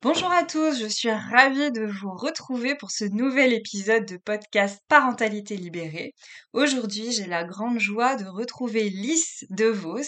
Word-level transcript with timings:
Bonjour 0.00 0.30
à 0.30 0.44
tous, 0.44 0.78
je 0.78 0.86
suis 0.86 1.10
ravie 1.10 1.72
de 1.72 1.84
vous 1.84 2.14
retrouver 2.14 2.76
pour 2.76 2.92
ce 2.92 3.04
nouvel 3.04 3.52
épisode 3.52 4.06
de 4.06 4.16
podcast 4.16 4.80
Parentalité 4.88 5.56
libérée. 5.56 6.14
Aujourd'hui, 6.52 7.10
j'ai 7.10 7.26
la 7.26 7.42
grande 7.42 7.80
joie 7.80 8.14
de 8.14 8.24
retrouver 8.24 8.90
Lys 8.90 9.44
DeVos. 9.50 10.06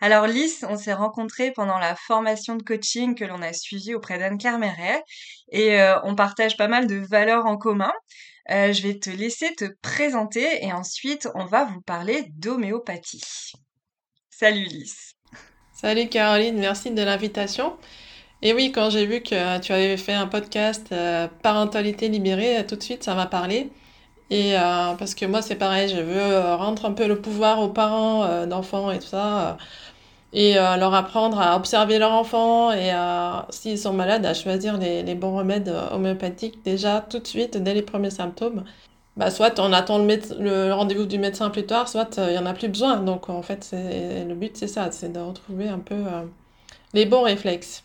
Alors 0.00 0.26
Lys, 0.26 0.64
on 0.66 0.78
s'est 0.78 0.94
rencontrés 0.94 1.52
pendant 1.52 1.76
la 1.76 1.94
formation 1.94 2.56
de 2.56 2.62
coaching 2.62 3.14
que 3.14 3.26
l'on 3.26 3.42
a 3.42 3.52
suivie 3.52 3.94
auprès 3.94 4.18
d'Anne-Claire 4.18 4.58
et 5.52 5.78
euh, 5.78 6.00
on 6.04 6.14
partage 6.14 6.56
pas 6.56 6.68
mal 6.68 6.86
de 6.86 6.96
valeurs 6.96 7.44
en 7.44 7.58
commun. 7.58 7.92
Euh, 8.50 8.72
je 8.72 8.80
vais 8.80 8.98
te 8.98 9.10
laisser 9.10 9.54
te 9.56 9.66
présenter 9.82 10.64
et 10.64 10.72
ensuite 10.72 11.28
on 11.34 11.44
va 11.44 11.64
vous 11.64 11.82
parler 11.82 12.24
d'homéopathie. 12.38 13.52
Salut 14.30 14.64
Lys. 14.64 15.16
Salut 15.74 16.08
Caroline, 16.08 16.58
merci 16.58 16.90
de 16.92 17.02
l'invitation. 17.02 17.76
Et 18.42 18.52
oui, 18.54 18.70
quand 18.72 18.90
j'ai 18.90 19.04
vu 19.04 19.20
que 19.20 19.58
tu 19.60 19.72
avais 19.72 19.96
fait 19.96 20.12
un 20.12 20.28
podcast 20.28 20.88
euh, 20.92 21.26
Parentalité 21.42 22.08
libérée, 22.08 22.64
tout 22.66 22.76
de 22.76 22.82
suite, 22.82 23.02
ça 23.02 23.14
m'a 23.14 23.26
parlé. 23.26 23.70
Et 24.30 24.56
euh, 24.56 24.94
parce 24.94 25.14
que 25.14 25.26
moi, 25.26 25.42
c'est 25.42 25.56
pareil, 25.56 25.88
je 25.88 25.96
veux 26.00 26.20
euh, 26.20 26.56
rendre 26.56 26.84
un 26.86 26.92
peu 26.92 27.08
le 27.08 27.20
pouvoir 27.20 27.60
aux 27.60 27.68
parents 27.68 28.46
d'enfants 28.46 28.90
et 28.92 28.98
tout 29.00 29.06
ça. 29.08 29.58
et 30.32 30.54
leur 30.54 30.94
apprendre 30.94 31.40
à 31.40 31.56
observer 31.56 31.98
leur 31.98 32.12
enfant 32.12 32.72
et 32.72 32.92
s'ils 33.50 33.78
sont 33.78 33.92
malades, 33.94 34.26
à 34.26 34.34
choisir 34.34 34.78
les, 34.78 35.02
les, 35.02 35.14
bons 35.14 35.36
remèdes 35.36 35.74
homéopathiques 35.92 36.62
déjà 36.64 37.00
tout 37.00 37.18
de 37.20 37.26
suite, 37.26 37.56
dès 37.56 37.74
les 37.74 37.82
premiers 37.82 38.10
symptômes. 38.10 38.64
Bah, 39.16 39.30
soit 39.30 39.58
on 39.60 39.72
attend 39.72 39.98
le, 39.98 40.16
le 40.40 40.72
rendez-vous 40.74 41.06
du 41.06 41.18
médecin 41.18 41.50
plus 41.50 41.66
tard, 41.66 41.88
soit 41.88 42.18
il 42.18 42.32
n'y 42.32 42.38
en 42.38 42.46
a 42.46 42.54
plus 42.54 42.68
besoin. 42.68 42.98
Donc 42.98 43.30
en 43.30 43.42
fait, 43.42 43.70
le 43.72 44.34
but, 44.34 44.56
c'est 44.56 44.68
ça, 44.68 44.90
c'est 44.92 45.12
de 45.12 45.20
retrouver 45.20 45.68
un 45.68 45.80
peu 45.80 45.96
les 46.94 47.06
bons 47.06 47.22
réflexes. 47.22 47.84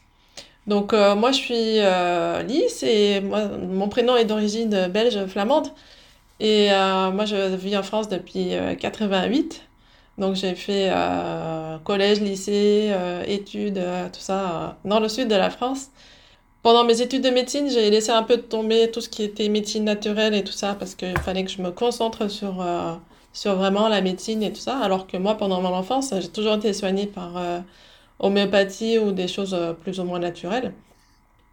Donc 0.67 0.94
euh, 0.94 1.16
moi 1.16 1.31
je 1.31 1.38
suis 1.38 1.80
euh, 1.80 2.41
Lys 2.44 2.84
et 2.84 3.20
moi, 3.21 3.48
mon 3.48 3.90
prénom 3.90 4.16
est 4.16 4.26
d'origine 4.26 4.88
belge 4.88 5.26
flamande 5.27 5.68
et 6.40 6.71
euh, 6.71 7.12
moi 7.12 7.26
je 7.26 7.55
vis 7.55 7.77
en 7.77 7.84
France 7.84 8.07
depuis 8.10 8.51
88. 8.79 9.62
Donc 10.20 10.35
j'ai 10.35 10.54
fait 10.55 10.91
collège, 11.84 12.21
lycée, 12.21 12.93
études, 13.27 13.84
tout 14.13 14.20
ça 14.20 14.77
dans 14.85 14.99
le 14.99 15.10
sud 15.10 15.27
de 15.27 15.35
la 15.35 15.49
France. 15.49 15.88
Pendant 16.62 16.85
mes 16.85 17.01
études 17.01 17.23
de 17.23 17.29
médecine, 17.29 17.70
j'ai 17.70 17.90
laissé 17.90 18.12
un 18.12 18.23
peu 18.23 18.38
tomber 18.38 18.91
tout 18.91 19.01
ce 19.01 19.10
qui 19.10 19.23
était 19.23 19.49
médecine 19.49 19.84
naturelle 19.84 20.34
et 20.35 20.43
tout 20.43 20.54
ça 20.54 20.76
parce 20.76 20.95
qu'il 20.95 21.18
fallait 21.20 21.43
que 21.43 21.51
je 21.51 21.62
me 21.62 21.71
concentre 21.71 22.29
sur, 22.29 22.63
sur 23.34 23.55
vraiment 23.55 23.90
la 23.90 24.01
médecine 24.01 24.43
et 24.43 24.54
tout 24.54 24.62
ça. 24.62 24.77
Alors 24.79 25.07
que 25.07 25.18
moi, 25.18 25.35
pendant 25.35 25.62
mon 25.62 25.73
enfance, 25.73 26.13
j'ai 26.20 26.29
toujours 26.29 26.55
été 26.55 26.73
soignée 26.73 27.07
par 27.07 27.34
homéopathie 28.20 28.98
ou 29.00 29.12
des 29.12 29.28
choses 29.28 29.54
euh, 29.54 29.74
plus 29.74 30.00
ou 30.00 30.04
moins 30.04 30.20
naturelles. 30.20 30.74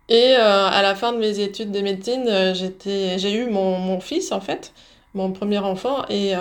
Et 0.08 0.34
euh, 0.36 0.66
à 0.66 0.83
la 0.83 0.94
fin 0.94 1.12
de 1.12 1.19
mes 1.19 1.41
études 1.41 1.70
de 1.70 1.80
médecine, 1.80 2.25
euh, 2.28 2.55
j'ai 2.55 3.33
eu 3.33 3.47
mon, 3.48 3.78
mon, 3.78 4.00
fils 4.00 4.33
en 4.33 4.41
fait, 4.41 4.72
mon 5.14 5.33
premier 5.33 5.58
enfant, 5.58 6.05
et, 6.08 6.33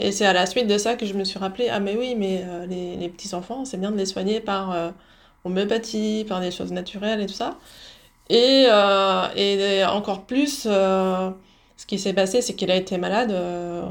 et 0.00 0.12
c'est 0.12 0.26
à 0.26 0.32
la 0.32 0.46
suite 0.46 0.66
de 0.66 0.78
ça 0.78 0.94
que 0.94 1.06
je 1.06 1.14
me 1.14 1.24
suis 1.24 1.38
rappelé, 1.38 1.68
ah 1.70 1.80
mais 1.80 1.96
oui, 1.96 2.14
mais 2.16 2.44
les, 2.68 2.96
les 2.96 3.08
petits-enfants, 3.08 3.64
c'est 3.64 3.78
bien 3.78 3.90
de 3.90 3.96
les 3.96 4.06
soigner 4.06 4.40
par 4.40 4.92
homéopathie, 5.44 6.24
par 6.28 6.40
des 6.40 6.50
choses 6.52 6.72
naturelles 6.72 7.20
et 7.20 7.26
tout 7.26 7.34
ça. 7.34 7.58
Et, 8.28 8.66
et 9.36 9.84
encore 9.84 10.22
plus, 10.22 10.62
ce 10.62 11.32
qui 11.86 11.98
s'est 11.98 12.12
passé, 12.12 12.42
c'est 12.42 12.54
qu'il 12.54 12.70
a 12.70 12.76
été 12.76 12.96
malade 12.98 13.34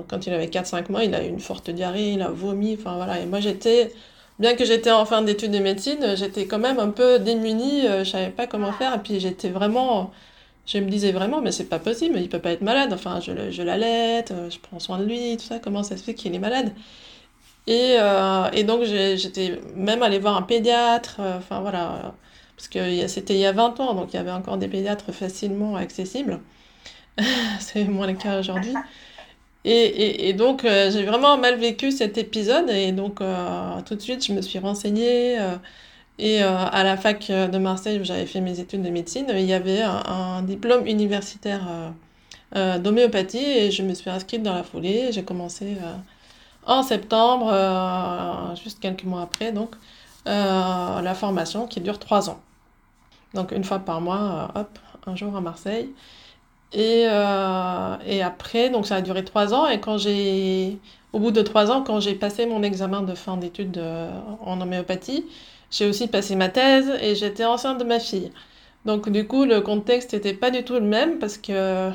quand 0.10 0.28
il 0.28 0.34
avait 0.34 0.48
4-5 0.48 0.92
mois, 0.92 1.04
il 1.04 1.14
a 1.16 1.24
eu 1.24 1.28
une 1.28 1.40
forte 1.40 1.70
diarrhée, 1.70 2.12
il 2.14 2.22
a 2.22 2.30
vomi, 2.30 2.78
enfin 2.80 2.96
voilà, 2.96 3.20
et 3.20 3.26
moi 3.26 3.42
j'étais 3.42 3.92
bien 4.40 4.56
que 4.56 4.66
j'étais 4.66 4.92
en 4.92 5.06
fin 5.06 5.22
d'études 5.22 5.52
de 5.52 5.60
médecine, 5.60 6.16
j'étais 6.16 6.48
quand 6.48 6.60
même 6.60 6.80
un 6.80 6.90
peu 6.90 7.20
démunie, 7.20 7.88
euh, 7.88 8.04
je 8.04 8.12
savais 8.12 8.30
pas 8.32 8.48
comment 8.48 8.72
faire, 8.74 8.96
et 8.96 9.00
puis 9.00 9.20
j'étais 9.20 9.50
vraiment, 9.50 10.12
je 10.66 10.78
me 10.80 10.90
disais 10.90 11.12
vraiment, 11.12 11.42
mais 11.42 11.52
c'est 11.52 11.66
pas 11.70 11.80
possible, 11.80 12.20
il 12.20 12.30
peut 12.30 12.40
pas 12.40 12.52
être 12.52 12.62
malade, 12.62 12.94
enfin, 12.94 13.20
je, 13.22 13.52
je 13.52 13.62
l'allaite, 13.64 14.32
euh, 14.32 14.50
je 14.50 14.60
prends 14.60 14.80
soin 14.80 15.00
de 15.00 15.06
lui, 15.06 15.38
tout 15.38 15.46
ça, 15.46 15.60
comment 15.60 15.84
ça 15.84 15.98
se 15.98 16.04
fait 16.04 16.14
qu'il 16.16 16.36
est 16.36 16.40
malade? 16.40 16.74
Et, 17.68 17.98
euh, 18.00 18.50
et 18.54 18.64
donc 18.64 18.84
j'étais 18.84 19.60
même 19.76 20.04
allée 20.04 20.20
voir 20.20 20.38
un 20.38 20.44
pédiatre, 20.44 21.20
enfin 21.20 21.62
voilà, 21.62 22.16
parce 22.56 22.68
que 22.68 23.08
c'était 23.08 23.34
il 23.36 23.40
y 23.40 23.46
a 23.46 23.52
20 23.54 23.80
ans, 23.80 23.96
donc 23.96 24.14
il 24.14 24.18
y 24.18 24.20
avait 24.20 24.32
encore 24.32 24.58
des 24.58 24.68
pédiatres 24.68 25.12
facilement 25.14 25.76
accessibles, 25.76 26.42
c'est 27.60 27.86
moins 27.86 28.08
le 28.08 28.14
cas 28.16 28.40
aujourd'hui. 28.40 28.84
Et, 29.68 30.34
donc, 30.34 30.64
euh, 30.64 30.92
j'ai 30.92 31.04
vraiment 31.06 31.38
mal 31.38 31.56
vécu 31.58 31.92
cet 31.92 32.20
épisode. 32.20 32.70
Et 32.70 32.92
donc, 32.92 33.20
euh, 33.20 33.82
tout 33.86 33.96
de 33.96 34.00
suite, 34.02 34.24
je 34.26 34.32
me 34.32 34.42
suis 34.42 34.60
renseignée. 34.60 35.40
Euh, 35.40 35.56
et 36.20 36.42
à 36.42 36.84
la 36.84 36.96
fac 36.96 37.30
de 37.30 37.58
Marseille, 37.58 38.00
où 38.00 38.06
j'avais 38.06 38.26
fait 38.26 38.40
mes 38.40 38.60
études 38.62 38.84
de 38.84 38.90
médecine, 38.90 39.26
il 39.34 39.44
y 39.44 39.54
avait 39.54 39.82
un, 39.82 40.44
diplôme 40.44 40.88
universitaire 40.88 41.68
d'homéopathie. 42.54 43.44
Et 43.44 43.72
je 43.72 43.84
me 43.84 43.94
suis 43.94 44.10
inscrite 44.10 44.42
dans 44.44 44.54
la 44.54 44.64
foulée. 44.64 45.12
J'ai 45.12 45.24
commencé 45.24 45.76
en 46.66 46.84
septembre, 46.84 47.52
juste 48.64 48.80
quelques 48.80 49.04
mois 49.04 49.24
après, 49.24 49.52
donc, 49.52 49.72
la 50.26 51.14
formation 51.16 51.68
qui 51.68 51.82
dure 51.82 52.00
trois 52.00 52.30
ans. 52.30 52.40
Donc, 53.34 53.52
une 53.52 53.66
fois 53.66 53.80
par 53.80 54.00
mois, 54.00 54.52
hop, 54.56 54.80
un 55.08 55.16
jour 55.18 55.36
à 55.36 55.42
Marseille. 55.42 55.90
Et, 56.74 57.06
euh, 57.08 57.96
et 58.06 58.22
après, 58.22 58.70
donc 58.70 58.86
ça 58.86 58.96
a 58.98 59.02
duré 59.02 59.24
trois 59.24 59.54
ans. 59.54 59.68
Et 59.68 59.80
quand 59.80 59.98
j'ai, 59.98 60.78
au 61.14 61.20
bout 61.20 61.32
de 61.32 61.42
trois 61.42 61.72
ans, 61.72 61.84
quand 61.84 62.00
j'ai 62.00 62.16
passé 62.16 62.46
mon 62.46 62.64
examen 62.64 63.02
de 63.02 63.16
fin 63.16 63.38
d'études 63.38 63.82
en 64.42 64.60
homéopathie, 64.62 65.26
j'ai 65.72 65.88
aussi 65.88 66.08
passé 66.08 66.36
ma 66.36 66.50
thèse 66.50 66.92
et 67.02 67.16
j'étais 67.16 67.46
enceinte 67.46 67.80
de 67.80 67.84
ma 67.84 68.00
fille. 68.00 68.32
Donc 68.86 69.10
du 69.10 69.28
coup, 69.28 69.46
le 69.46 69.62
contexte 69.62 70.14
n'était 70.14 70.34
pas 70.34 70.52
du 70.52 70.64
tout 70.64 70.76
le 70.76 70.82
même 70.82 71.20
parce 71.20 71.38
que 71.38 71.92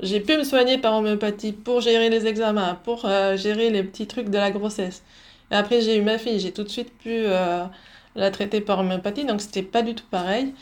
j'ai 0.00 0.20
pu 0.20 0.36
me 0.36 0.44
soigner 0.44 0.78
par 0.78 0.94
homéopathie 0.94 1.52
pour 1.52 1.80
gérer 1.80 2.10
les 2.10 2.26
examens, 2.26 2.76
pour 2.84 3.04
euh, 3.04 3.36
gérer 3.36 3.70
les 3.70 3.82
petits 3.82 4.06
trucs 4.06 4.28
de 4.30 4.38
la 4.38 4.50
grossesse. 4.50 5.02
Et 5.50 5.54
après, 5.54 5.80
j'ai 5.80 5.96
eu 5.96 6.02
ma 6.02 6.18
fille, 6.18 6.40
j'ai 6.40 6.52
tout 6.52 6.64
de 6.64 6.68
suite 6.68 6.92
pu 6.98 7.10
euh, 7.10 7.64
la 8.16 8.30
traiter 8.30 8.60
par 8.60 8.80
homéopathie, 8.80 9.24
donc 9.24 9.40
c'était 9.40 9.62
pas 9.62 9.82
du 9.82 9.94
tout 9.94 10.04
pareil. 10.10 10.54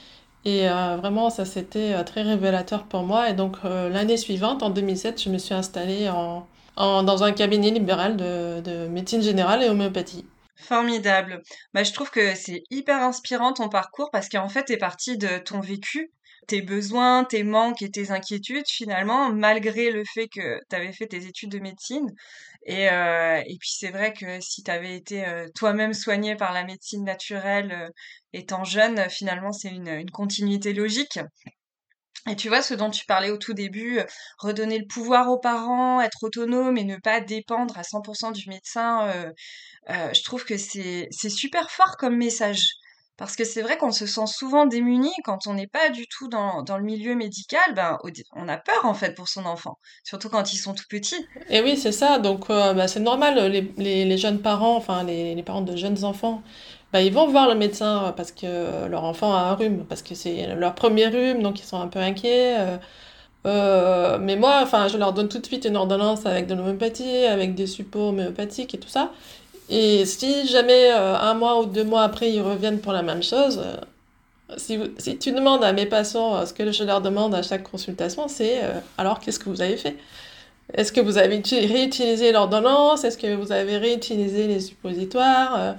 Et 0.46 0.68
euh, 0.68 0.96
vraiment, 0.96 1.28
ça 1.28 1.44
c'était 1.44 1.92
euh, 1.92 2.04
très 2.04 2.22
révélateur 2.22 2.84
pour 2.84 3.02
moi. 3.02 3.28
Et 3.28 3.34
donc 3.34 3.56
euh, 3.64 3.88
l'année 3.88 4.16
suivante, 4.16 4.62
en 4.62 4.70
2007, 4.70 5.20
je 5.20 5.28
me 5.28 5.38
suis 5.38 5.54
installée 5.54 6.08
en, 6.08 6.46
dans 6.76 7.24
un 7.24 7.32
cabinet 7.32 7.72
libéral 7.72 8.16
de, 8.16 8.60
de, 8.60 8.86
médecine 8.86 9.22
générale 9.22 9.64
et 9.64 9.68
homéopathie. 9.68 10.24
Formidable. 10.54 11.42
Bah, 11.74 11.82
je 11.82 11.92
trouve 11.92 12.10
que 12.10 12.36
c'est 12.36 12.62
hyper 12.70 13.02
inspirant 13.02 13.54
ton 13.54 13.68
parcours 13.68 14.08
parce 14.12 14.28
qu'en 14.28 14.48
fait, 14.48 14.66
tu 14.66 14.74
es 14.74 14.76
partie 14.76 15.18
de 15.18 15.38
ton 15.38 15.58
vécu, 15.58 16.12
tes 16.46 16.62
besoins, 16.62 17.24
tes 17.24 17.42
manques 17.42 17.82
et 17.82 17.90
tes 17.90 18.12
inquiétudes 18.12 18.68
finalement, 18.68 19.32
malgré 19.32 19.90
le 19.90 20.04
fait 20.04 20.28
que 20.28 20.60
tu 20.70 20.76
avais 20.76 20.92
fait 20.92 21.08
tes 21.08 21.26
études 21.26 21.50
de 21.50 21.58
médecine. 21.58 22.08
Et, 22.66 22.90
euh, 22.90 23.40
et 23.46 23.56
puis 23.58 23.70
c'est 23.70 23.90
vrai 23.90 24.12
que 24.12 24.40
si 24.40 24.64
tu 24.64 24.70
avais 24.72 24.96
été 24.96 25.24
euh, 25.24 25.46
toi-même 25.54 25.94
soigné 25.94 26.34
par 26.34 26.52
la 26.52 26.64
médecine 26.64 27.04
naturelle 27.04 27.70
euh, 27.72 27.88
étant 28.32 28.64
jeune, 28.64 29.08
finalement 29.08 29.52
c'est 29.52 29.68
une, 29.68 29.88
une 29.88 30.10
continuité 30.10 30.72
logique. 30.72 31.20
Et 32.28 32.34
tu 32.34 32.48
vois, 32.48 32.62
ce 32.62 32.74
dont 32.74 32.90
tu 32.90 33.04
parlais 33.06 33.30
au 33.30 33.38
tout 33.38 33.54
début, 33.54 34.00
redonner 34.38 34.78
le 34.80 34.86
pouvoir 34.86 35.30
aux 35.30 35.38
parents, 35.38 36.00
être 36.00 36.24
autonome 36.24 36.76
et 36.76 36.82
ne 36.82 36.96
pas 36.96 37.20
dépendre 37.20 37.78
à 37.78 37.82
100% 37.82 38.32
du 38.32 38.48
médecin, 38.48 39.32
je 39.88 40.22
trouve 40.24 40.44
que 40.44 40.56
c'est 40.56 41.08
super 41.28 41.70
fort 41.70 41.96
comme 41.96 42.16
message. 42.16 42.66
Parce 43.16 43.34
que 43.34 43.44
c'est 43.44 43.62
vrai 43.62 43.78
qu'on 43.78 43.92
se 43.92 44.04
sent 44.04 44.26
souvent 44.26 44.66
démuni 44.66 45.10
quand 45.24 45.46
on 45.46 45.54
n'est 45.54 45.66
pas 45.66 45.88
du 45.88 46.06
tout 46.06 46.28
dans, 46.28 46.62
le 46.68 46.82
milieu 46.82 47.14
médical. 47.14 47.62
Ben, 47.74 47.98
on 48.34 48.48
a 48.48 48.58
peur 48.58 48.84
en 48.84 48.92
fait 48.92 49.14
pour 49.14 49.28
son 49.28 49.46
enfant, 49.46 49.78
surtout 50.04 50.28
quand 50.28 50.52
ils 50.52 50.58
sont 50.58 50.74
tout 50.74 50.84
petits. 50.88 51.26
Et 51.48 51.62
oui, 51.62 51.76
c'est 51.76 51.92
ça. 51.92 52.18
Donc, 52.18 52.50
euh, 52.50 52.74
bah, 52.74 52.88
c'est 52.88 53.00
normal. 53.00 53.50
Les, 53.78 54.18
jeunes 54.18 54.40
parents, 54.40 54.76
enfin 54.76 55.02
les, 55.02 55.42
parents 55.42 55.62
de 55.62 55.76
jeunes 55.76 56.04
enfants, 56.04 56.42
bah, 56.92 57.00
ils 57.00 57.12
vont 57.12 57.26
voir 57.26 57.48
le 57.48 57.54
médecin 57.54 58.12
parce 58.16 58.32
que 58.32 58.86
leur 58.86 59.04
enfant 59.04 59.34
a 59.34 59.40
un 59.40 59.54
rhume, 59.54 59.86
parce 59.86 60.02
que 60.02 60.14
c'est 60.14 60.54
leur 60.54 60.74
premier 60.74 61.06
rhume, 61.08 61.42
donc 61.42 61.58
ils 61.60 61.64
sont 61.64 61.80
un 61.80 61.88
peu 61.88 62.00
inquiets. 62.00 62.56
Euh, 62.58 62.76
euh, 63.46 64.18
mais 64.20 64.36
moi, 64.36 64.60
enfin, 64.62 64.88
je 64.88 64.98
leur 64.98 65.12
donne 65.12 65.28
tout 65.28 65.38
de 65.38 65.46
suite 65.46 65.64
une 65.64 65.76
ordonnance 65.76 66.26
avec 66.26 66.46
de 66.46 66.54
l'homéopathie, 66.54 67.24
avec 67.26 67.54
des 67.54 67.66
suppos 67.66 68.08
homéopathiques 68.08 68.74
et 68.74 68.78
tout 68.78 68.88
ça. 68.88 69.12
Et 69.68 70.04
si 70.06 70.46
jamais 70.46 70.92
euh, 70.92 71.16
un 71.16 71.34
mois 71.34 71.60
ou 71.60 71.66
deux 71.66 71.84
mois 71.84 72.02
après 72.02 72.30
ils 72.30 72.40
reviennent 72.40 72.80
pour 72.80 72.92
la 72.92 73.02
même 73.02 73.22
chose, 73.22 73.60
euh, 73.64 73.76
si, 74.56 74.78
si, 74.98 75.18
tu 75.18 75.32
demandes 75.32 75.64
à 75.64 75.72
mes 75.72 75.86
patients 75.86 76.36
euh, 76.36 76.46
ce 76.46 76.54
que 76.54 76.70
je 76.70 76.84
leur 76.84 77.00
demande 77.00 77.34
à 77.34 77.42
chaque 77.42 77.64
consultation, 77.64 78.28
c'est 78.28 78.60
alors 78.98 79.18
qu'est-ce 79.20 79.40
que 79.40 79.50
vous 79.50 79.62
avez 79.62 79.76
fait? 79.76 79.96
Est-ce 80.74 80.92
que 80.92 81.00
vous 81.00 81.18
avez 81.18 81.42
réutilisé 81.44 82.32
l'ordonnance? 82.32 83.04
Est-ce 83.04 83.18
que 83.18 83.34
vous 83.34 83.52
avez 83.52 83.78
réutilisé 83.78 84.46
les 84.48 84.60
suppositoires? 84.60 85.76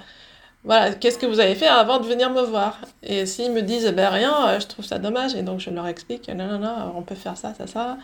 Voilà, 0.64 0.94
qu'est-ce 0.94 1.18
que 1.20 1.26
vous 1.26 1.40
avez 1.40 1.56
fait 1.56 1.68
avant 1.68 2.00
de 2.00 2.06
venir 2.08 2.30
me 2.32 2.42
voir? 2.42 2.80
Et 3.04 3.26
s'ils 3.26 3.52
me 3.52 3.62
disent 3.62 3.92
ben 3.94 4.10
rien, 4.10 4.60
je 4.60 4.68
trouve 4.68 4.86
ça 4.86 5.00
dommage 5.00 5.36
et 5.36 5.44
donc 5.44 5.60
je 5.60 5.70
leur 5.70 5.88
explique 5.88 6.30
non 6.30 6.48
non 6.48 6.60
non, 6.60 6.94
on 6.98 7.02
peut 7.04 7.16
faire 7.16 7.38
ça 7.38 7.54
ça 7.54 7.68
ça. 7.68 7.98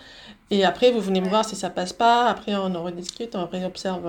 Et 0.51 0.65
après 0.65 0.91
vous 0.91 1.01
venez 1.01 1.21
me 1.21 1.29
voir 1.29 1.45
si 1.45 1.55
ça 1.55 1.69
passe 1.69 1.93
pas. 1.93 2.27
Après 2.27 2.55
on 2.55 2.73
en 2.75 2.83
rediscute, 2.83 3.35
on 3.35 3.47
réobserve 3.47 4.07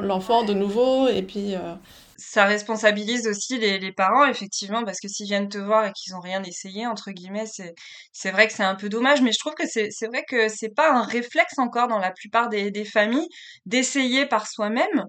l'enfant 0.00 0.44
de 0.44 0.54
nouveau 0.54 1.08
et 1.08 1.22
puis, 1.22 1.54
euh, 1.54 1.74
ça 2.16 2.44
responsabilise 2.44 3.26
aussi 3.26 3.58
les, 3.58 3.78
les 3.78 3.92
parents, 3.92 4.24
effectivement, 4.26 4.84
parce 4.84 5.00
que 5.00 5.08
s'ils 5.08 5.26
viennent 5.26 5.48
te 5.48 5.58
voir 5.58 5.84
et 5.84 5.92
qu'ils 5.92 6.14
ont 6.14 6.20
rien 6.20 6.42
essayé, 6.42 6.86
entre 6.86 7.10
guillemets, 7.10 7.46
c'est, 7.46 7.74
c'est 8.12 8.30
vrai 8.30 8.46
que 8.46 8.52
c'est 8.52 8.62
un 8.62 8.76
peu 8.76 8.88
dommage, 8.88 9.20
mais 9.20 9.32
je 9.32 9.38
trouve 9.38 9.54
que 9.54 9.66
c'est, 9.66 9.88
c'est 9.90 10.06
vrai 10.06 10.24
que 10.28 10.48
c'est 10.48 10.74
pas 10.74 10.92
un 10.92 11.02
réflexe 11.02 11.58
encore 11.58 11.88
dans 11.88 11.98
la 11.98 12.12
plupart 12.12 12.48
des, 12.48 12.70
des 12.70 12.84
familles 12.84 13.28
d'essayer 13.66 14.26
par 14.26 14.46
soi-même, 14.46 15.04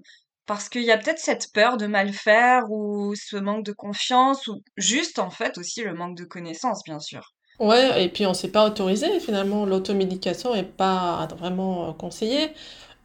parce 0.46 0.68
qu'il 0.68 0.82
y 0.82 0.90
a 0.90 0.98
peut-être 0.98 1.18
cette 1.18 1.52
peur 1.52 1.76
de 1.76 1.86
mal 1.86 2.12
faire 2.12 2.64
ou 2.70 3.14
ce 3.14 3.36
manque 3.36 3.64
de 3.64 3.72
confiance 3.72 4.46
ou 4.46 4.60
juste, 4.76 5.18
en 5.18 5.30
fait, 5.30 5.58
aussi 5.58 5.82
le 5.82 5.94
manque 5.94 6.16
de 6.16 6.24
connaissances, 6.24 6.82
bien 6.84 7.00
sûr. 7.00 7.34
Ouais, 7.58 8.04
et 8.04 8.08
puis 8.10 8.26
on 8.26 8.34
s'est 8.34 8.50
pas 8.50 8.66
autorisé 8.66 9.18
finalement, 9.18 9.64
l'automédication 9.64 10.54
est 10.54 10.62
pas 10.62 11.26
vraiment 11.38 11.94
conseillée. 11.94 12.50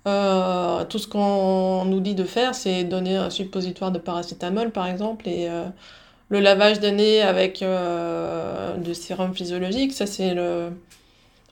Euh, 0.08 0.84
tout 0.86 0.98
ce 0.98 1.08
qu'on 1.08 1.86
nous 1.86 2.00
dit 2.00 2.16
de 2.16 2.24
faire, 2.24 2.56
c'est 2.56 2.84
donner 2.84 3.18
un 3.18 3.30
suppositoire 3.30 3.92
de 3.92 4.00
paracétamol, 4.00 4.72
par 4.72 4.88
exemple, 4.88 5.28
et 5.30 5.48
euh, 5.48 5.66
le 6.30 6.40
lavage 6.40 6.80
de 6.80 6.88
nez 6.88 7.22
avec 7.22 7.62
euh, 7.62 8.76
du 8.78 8.96
sérum 8.96 9.36
physiologique, 9.36 9.94
ça 9.94 10.08
c'est 10.08 10.36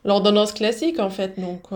l'ordonnance 0.04 0.52
classique 0.54 1.00
en 1.00 1.12
fait. 1.12 1.40
Donc 1.40 1.68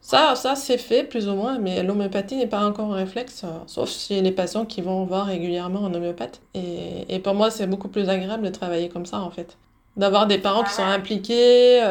ça, 0.00 0.36
ça 0.36 0.54
c'est 0.54 0.78
fait 0.78 1.02
plus 1.02 1.28
ou 1.28 1.34
moins, 1.34 1.58
mais 1.58 1.82
l'homéopathie 1.82 2.36
n'est 2.36 2.46
pas 2.46 2.64
encore 2.64 2.92
un 2.92 2.96
réflexe, 2.96 3.44
sauf 3.66 3.90
chez 3.90 4.20
les 4.20 4.30
patients 4.30 4.66
qui 4.66 4.82
vont 4.82 5.04
voir 5.04 5.26
régulièrement 5.26 5.86
un 5.86 5.94
homéopathe. 5.94 6.42
Et, 6.52 7.06
et 7.08 7.18
pour 7.18 7.34
moi, 7.34 7.50
c'est 7.50 7.66
beaucoup 7.66 7.88
plus 7.88 8.08
agréable 8.08 8.44
de 8.44 8.50
travailler 8.50 8.88
comme 8.88 9.06
ça 9.06 9.18
en 9.18 9.30
fait, 9.30 9.56
d'avoir 9.96 10.28
des 10.28 10.38
parents 10.38 10.62
qui 10.62 10.74
sont 10.74 10.84
impliqués 10.84 11.82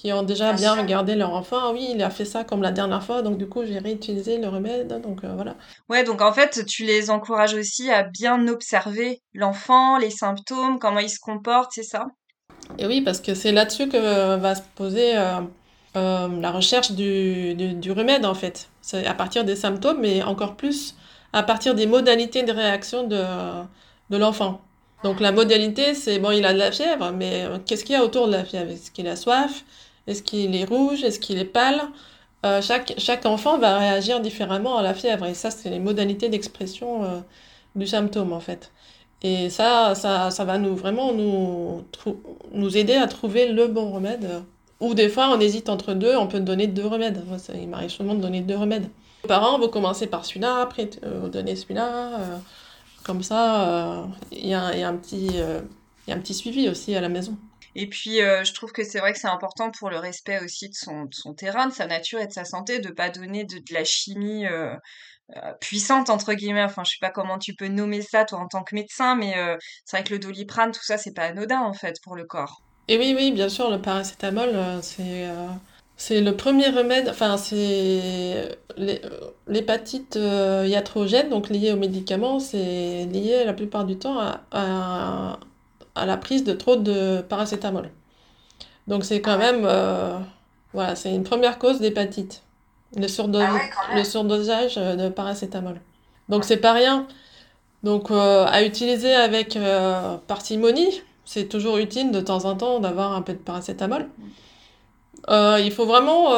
qui 0.00 0.14
ont 0.14 0.22
déjà 0.22 0.54
bien 0.54 0.74
regardé 0.74 1.14
leur 1.14 1.34
enfant. 1.34 1.58
Ah 1.60 1.72
oui, 1.74 1.90
il 1.94 2.02
a 2.02 2.08
fait 2.08 2.24
ça 2.24 2.42
comme 2.42 2.62
la 2.62 2.70
dernière 2.70 3.04
fois, 3.04 3.20
donc 3.20 3.36
du 3.36 3.46
coup, 3.46 3.66
j'ai 3.66 3.78
réutilisé 3.78 4.38
le 4.38 4.48
remède. 4.48 4.98
Donc 5.02 5.24
euh, 5.24 5.32
voilà. 5.34 5.56
Ouais, 5.90 6.04
donc 6.04 6.22
en 6.22 6.32
fait, 6.32 6.64
tu 6.64 6.84
les 6.84 7.10
encourages 7.10 7.52
aussi 7.52 7.90
à 7.90 8.04
bien 8.04 8.48
observer 8.48 9.20
l'enfant, 9.34 9.98
les 9.98 10.08
symptômes, 10.08 10.78
comment 10.78 11.00
il 11.00 11.10
se 11.10 11.20
comporte, 11.20 11.72
c'est 11.74 11.82
ça? 11.82 12.06
Et 12.78 12.86
oui, 12.86 13.02
parce 13.02 13.20
que 13.20 13.34
c'est 13.34 13.52
là-dessus 13.52 13.88
que 13.88 14.36
va 14.36 14.54
se 14.54 14.62
poser 14.74 15.18
euh, 15.18 15.40
euh, 15.96 16.28
la 16.40 16.50
recherche 16.50 16.92
du, 16.92 17.54
du, 17.54 17.92
remède, 17.92 18.24
en 18.24 18.34
fait. 18.34 18.70
C'est 18.80 19.06
à 19.06 19.12
partir 19.12 19.44
des 19.44 19.56
symptômes, 19.56 20.00
mais 20.00 20.22
encore 20.22 20.56
plus 20.56 20.96
à 21.34 21.42
partir 21.42 21.74
des 21.74 21.86
modalités 21.86 22.42
de 22.42 22.52
réaction 22.52 23.06
de, 23.06 23.22
de 24.08 24.16
l'enfant. 24.16 24.62
Donc 25.04 25.20
la 25.20 25.30
modalité, 25.30 25.94
c'est 25.94 26.18
bon, 26.18 26.30
il 26.30 26.46
a 26.46 26.54
de 26.54 26.58
la 26.58 26.72
fièvre, 26.72 27.12
mais 27.12 27.44
qu'est-ce 27.66 27.84
qu'il 27.84 27.94
y 27.94 27.98
a 27.98 28.04
autour 28.04 28.28
de 28.28 28.32
la 28.32 28.44
fièvre? 28.44 28.70
Est-ce 28.70 28.90
qu'il 28.90 29.06
a 29.06 29.16
soif? 29.16 29.62
Est-ce 30.10 30.22
qu'il 30.22 30.54
est 30.56 30.64
rouge? 30.64 31.04
Est-ce 31.04 31.20
qu'il 31.20 31.38
est 31.38 31.44
pâle? 31.44 31.80
Euh, 32.44 32.60
chaque, 32.62 32.94
chaque 32.98 33.26
enfant 33.26 33.58
va 33.58 33.78
réagir 33.78 34.20
différemment 34.20 34.76
à 34.76 34.82
la 34.82 34.94
fièvre. 34.94 35.26
Et 35.26 35.34
ça, 35.34 35.50
c'est 35.50 35.70
les 35.70 35.78
modalités 35.78 36.28
d'expression 36.28 37.04
euh, 37.04 37.20
du 37.76 37.86
symptôme, 37.86 38.32
en 38.32 38.40
fait. 38.40 38.72
Et 39.22 39.50
ça, 39.50 39.94
ça, 39.94 40.30
ça 40.30 40.44
va 40.44 40.58
nous 40.58 40.74
vraiment 40.74 41.12
nous, 41.12 41.84
nous 42.52 42.76
aider 42.76 42.94
à 42.94 43.06
trouver 43.06 43.52
le 43.52 43.68
bon 43.68 43.90
remède. 43.92 44.42
Ou 44.80 44.94
des 44.94 45.10
fois, 45.10 45.28
on 45.30 45.38
hésite 45.38 45.68
entre 45.68 45.92
deux, 45.92 46.16
on 46.16 46.26
peut 46.26 46.40
donner 46.40 46.66
deux 46.66 46.86
remèdes. 46.86 47.22
Ça, 47.38 47.52
il 47.54 47.68
m'arrive 47.68 47.90
souvent 47.90 48.14
de 48.14 48.20
donner 48.20 48.40
deux 48.40 48.56
remèdes. 48.56 48.88
Les 49.24 49.28
parents, 49.28 49.58
vous 49.58 49.68
commencez 49.68 50.06
par 50.06 50.24
celui-là, 50.24 50.62
après 50.62 50.90
euh, 51.04 51.20
vous 51.22 51.28
donnez 51.28 51.54
celui-là. 51.54 52.40
comme 53.04 53.22
ça, 53.22 54.08
il 54.32 54.46
y, 54.48 54.54
a, 54.54 54.74
y, 54.74 54.82
a 54.82 54.92
y 56.08 56.12
a 56.12 56.14
un 56.16 56.20
petit 56.20 56.34
suivi 56.34 56.68
aussi 56.68 56.96
à 56.96 57.00
la 57.02 57.10
maison. 57.10 57.36
Et 57.74 57.88
puis, 57.88 58.20
euh, 58.20 58.44
je 58.44 58.52
trouve 58.52 58.72
que 58.72 58.84
c'est 58.84 58.98
vrai 58.98 59.12
que 59.12 59.18
c'est 59.18 59.28
important 59.28 59.70
pour 59.70 59.90
le 59.90 59.98
respect 59.98 60.40
aussi 60.42 60.68
de 60.68 60.74
son, 60.74 61.34
terrain, 61.34 61.68
de 61.68 61.72
sa 61.72 61.86
nature 61.86 62.20
et 62.20 62.26
de 62.26 62.32
sa 62.32 62.44
santé, 62.44 62.80
de 62.80 62.90
pas 62.90 63.10
donner 63.10 63.44
de, 63.44 63.60
la 63.70 63.84
chimie 63.84 64.46
euh, 64.46 64.74
euh, 65.36 65.52
puissante, 65.60 66.10
entre 66.10 66.34
guillemets. 66.34 66.64
Enfin, 66.64 66.82
je 66.84 66.92
sais 66.92 66.98
pas 67.00 67.10
comment 67.10 67.38
tu 67.38 67.54
peux 67.54 67.68
nommer 67.68 68.02
ça, 68.02 68.24
toi, 68.24 68.40
en 68.40 68.48
tant 68.48 68.64
que 68.64 68.74
médecin, 68.74 69.14
mais 69.14 69.34
c'est 69.84 69.96
vrai 69.96 70.04
que 70.04 70.12
le 70.12 70.18
doliprane, 70.18 70.72
tout 70.72 70.82
ça, 70.82 70.98
c'est 70.98 71.14
pas 71.14 71.24
anodin, 71.24 71.60
en 71.60 71.74
fait, 71.74 71.96
pour 72.02 72.16
le 72.16 72.24
corps. 72.24 72.62
Et 72.88 72.98
oui, 72.98 73.14
oui, 73.16 73.30
bien 73.30 73.48
sûr, 73.48 73.70
le 73.70 73.80
paracétamol, 73.80 74.50
c'est... 74.82 75.28
C'est 75.96 76.22
le 76.22 76.34
premier 76.34 76.70
remède, 76.70 77.10
enfin 77.10 77.36
c'est 77.36 78.58
l'hépatite 79.46 80.14
iatrogène, 80.14 81.28
donc 81.28 81.50
liée 81.50 81.72
aux 81.72 81.76
médicaments, 81.76 82.40
c'est 82.40 83.04
lié 83.04 83.44
la 83.44 83.52
plupart 83.52 83.84
du 83.84 83.98
temps 83.98 84.18
à 84.18 84.40
à 84.50 85.38
la 85.96 86.16
prise 86.16 86.44
de 86.44 86.52
trop 86.52 86.76
de 86.76 87.20
paracétamol. 87.22 87.90
Donc 88.86 89.04
c'est 89.04 89.20
quand 89.20 89.38
même, 89.38 89.62
euh, 89.64 90.18
voilà, 90.72 90.96
c'est 90.96 91.14
une 91.14 91.22
première 91.22 91.58
cause 91.58 91.80
d'hépatite, 91.80 92.42
le, 92.96 93.06
ah 93.38 93.96
le 93.96 94.04
surdosage 94.04 94.74
euh, 94.78 94.96
de 94.96 95.08
paracétamol. 95.08 95.80
Donc 96.28 96.44
c'est 96.44 96.56
pas 96.56 96.72
rien. 96.72 97.06
Donc 97.82 98.10
euh, 98.10 98.46
à 98.46 98.62
utiliser 98.62 99.14
avec 99.14 99.58
parcimonie, 100.26 101.02
c'est 101.24 101.48
toujours 101.48 101.78
utile 101.78 102.10
de 102.10 102.20
temps 102.20 102.44
en 102.44 102.56
temps 102.56 102.80
d'avoir 102.80 103.12
un 103.12 103.22
peu 103.22 103.32
de 103.32 103.38
paracétamol. 103.38 104.08
il 105.28 105.72
faut 105.72 105.86
vraiment 105.86 106.34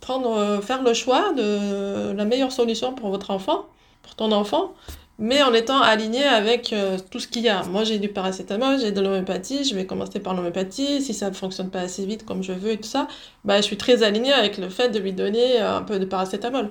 prendre, 0.00 0.60
faire 0.62 0.82
le 0.82 0.94
choix 0.94 1.32
de 1.34 2.12
la 2.12 2.24
meilleure 2.24 2.52
solution 2.52 2.94
pour 2.94 3.10
votre 3.10 3.30
enfant, 3.30 3.66
pour 4.02 4.14
ton 4.14 4.32
enfant 4.32 4.72
mais 5.18 5.42
en 5.42 5.52
étant 5.52 5.80
aligné 5.80 6.24
avec 6.24 6.72
euh, 6.72 6.98
tout 7.10 7.20
ce 7.20 7.28
qu'il 7.28 7.42
y 7.42 7.48
a. 7.48 7.62
Moi, 7.64 7.84
j'ai 7.84 7.98
du 7.98 8.08
paracétamol, 8.08 8.78
j'ai 8.80 8.92
de 8.92 9.00
l'homéopathie, 9.00 9.64
je 9.64 9.74
vais 9.74 9.86
commencer 9.86 10.20
par 10.20 10.34
l'homéopathie. 10.34 11.02
Si 11.02 11.14
ça 11.14 11.30
ne 11.30 11.34
fonctionne 11.34 11.70
pas 11.70 11.80
assez 11.80 12.04
vite 12.06 12.24
comme 12.24 12.42
je 12.42 12.52
veux 12.52 12.72
et 12.72 12.78
tout 12.78 12.88
ça, 12.88 13.06
bah, 13.44 13.58
je 13.58 13.62
suis 13.62 13.76
très 13.76 14.02
aligné 14.02 14.32
avec 14.32 14.58
le 14.58 14.68
fait 14.68 14.88
de 14.88 14.98
lui 14.98 15.12
donner 15.12 15.60
euh, 15.60 15.76
un 15.76 15.82
peu 15.82 15.98
de 15.98 16.04
paracétamol. 16.04 16.70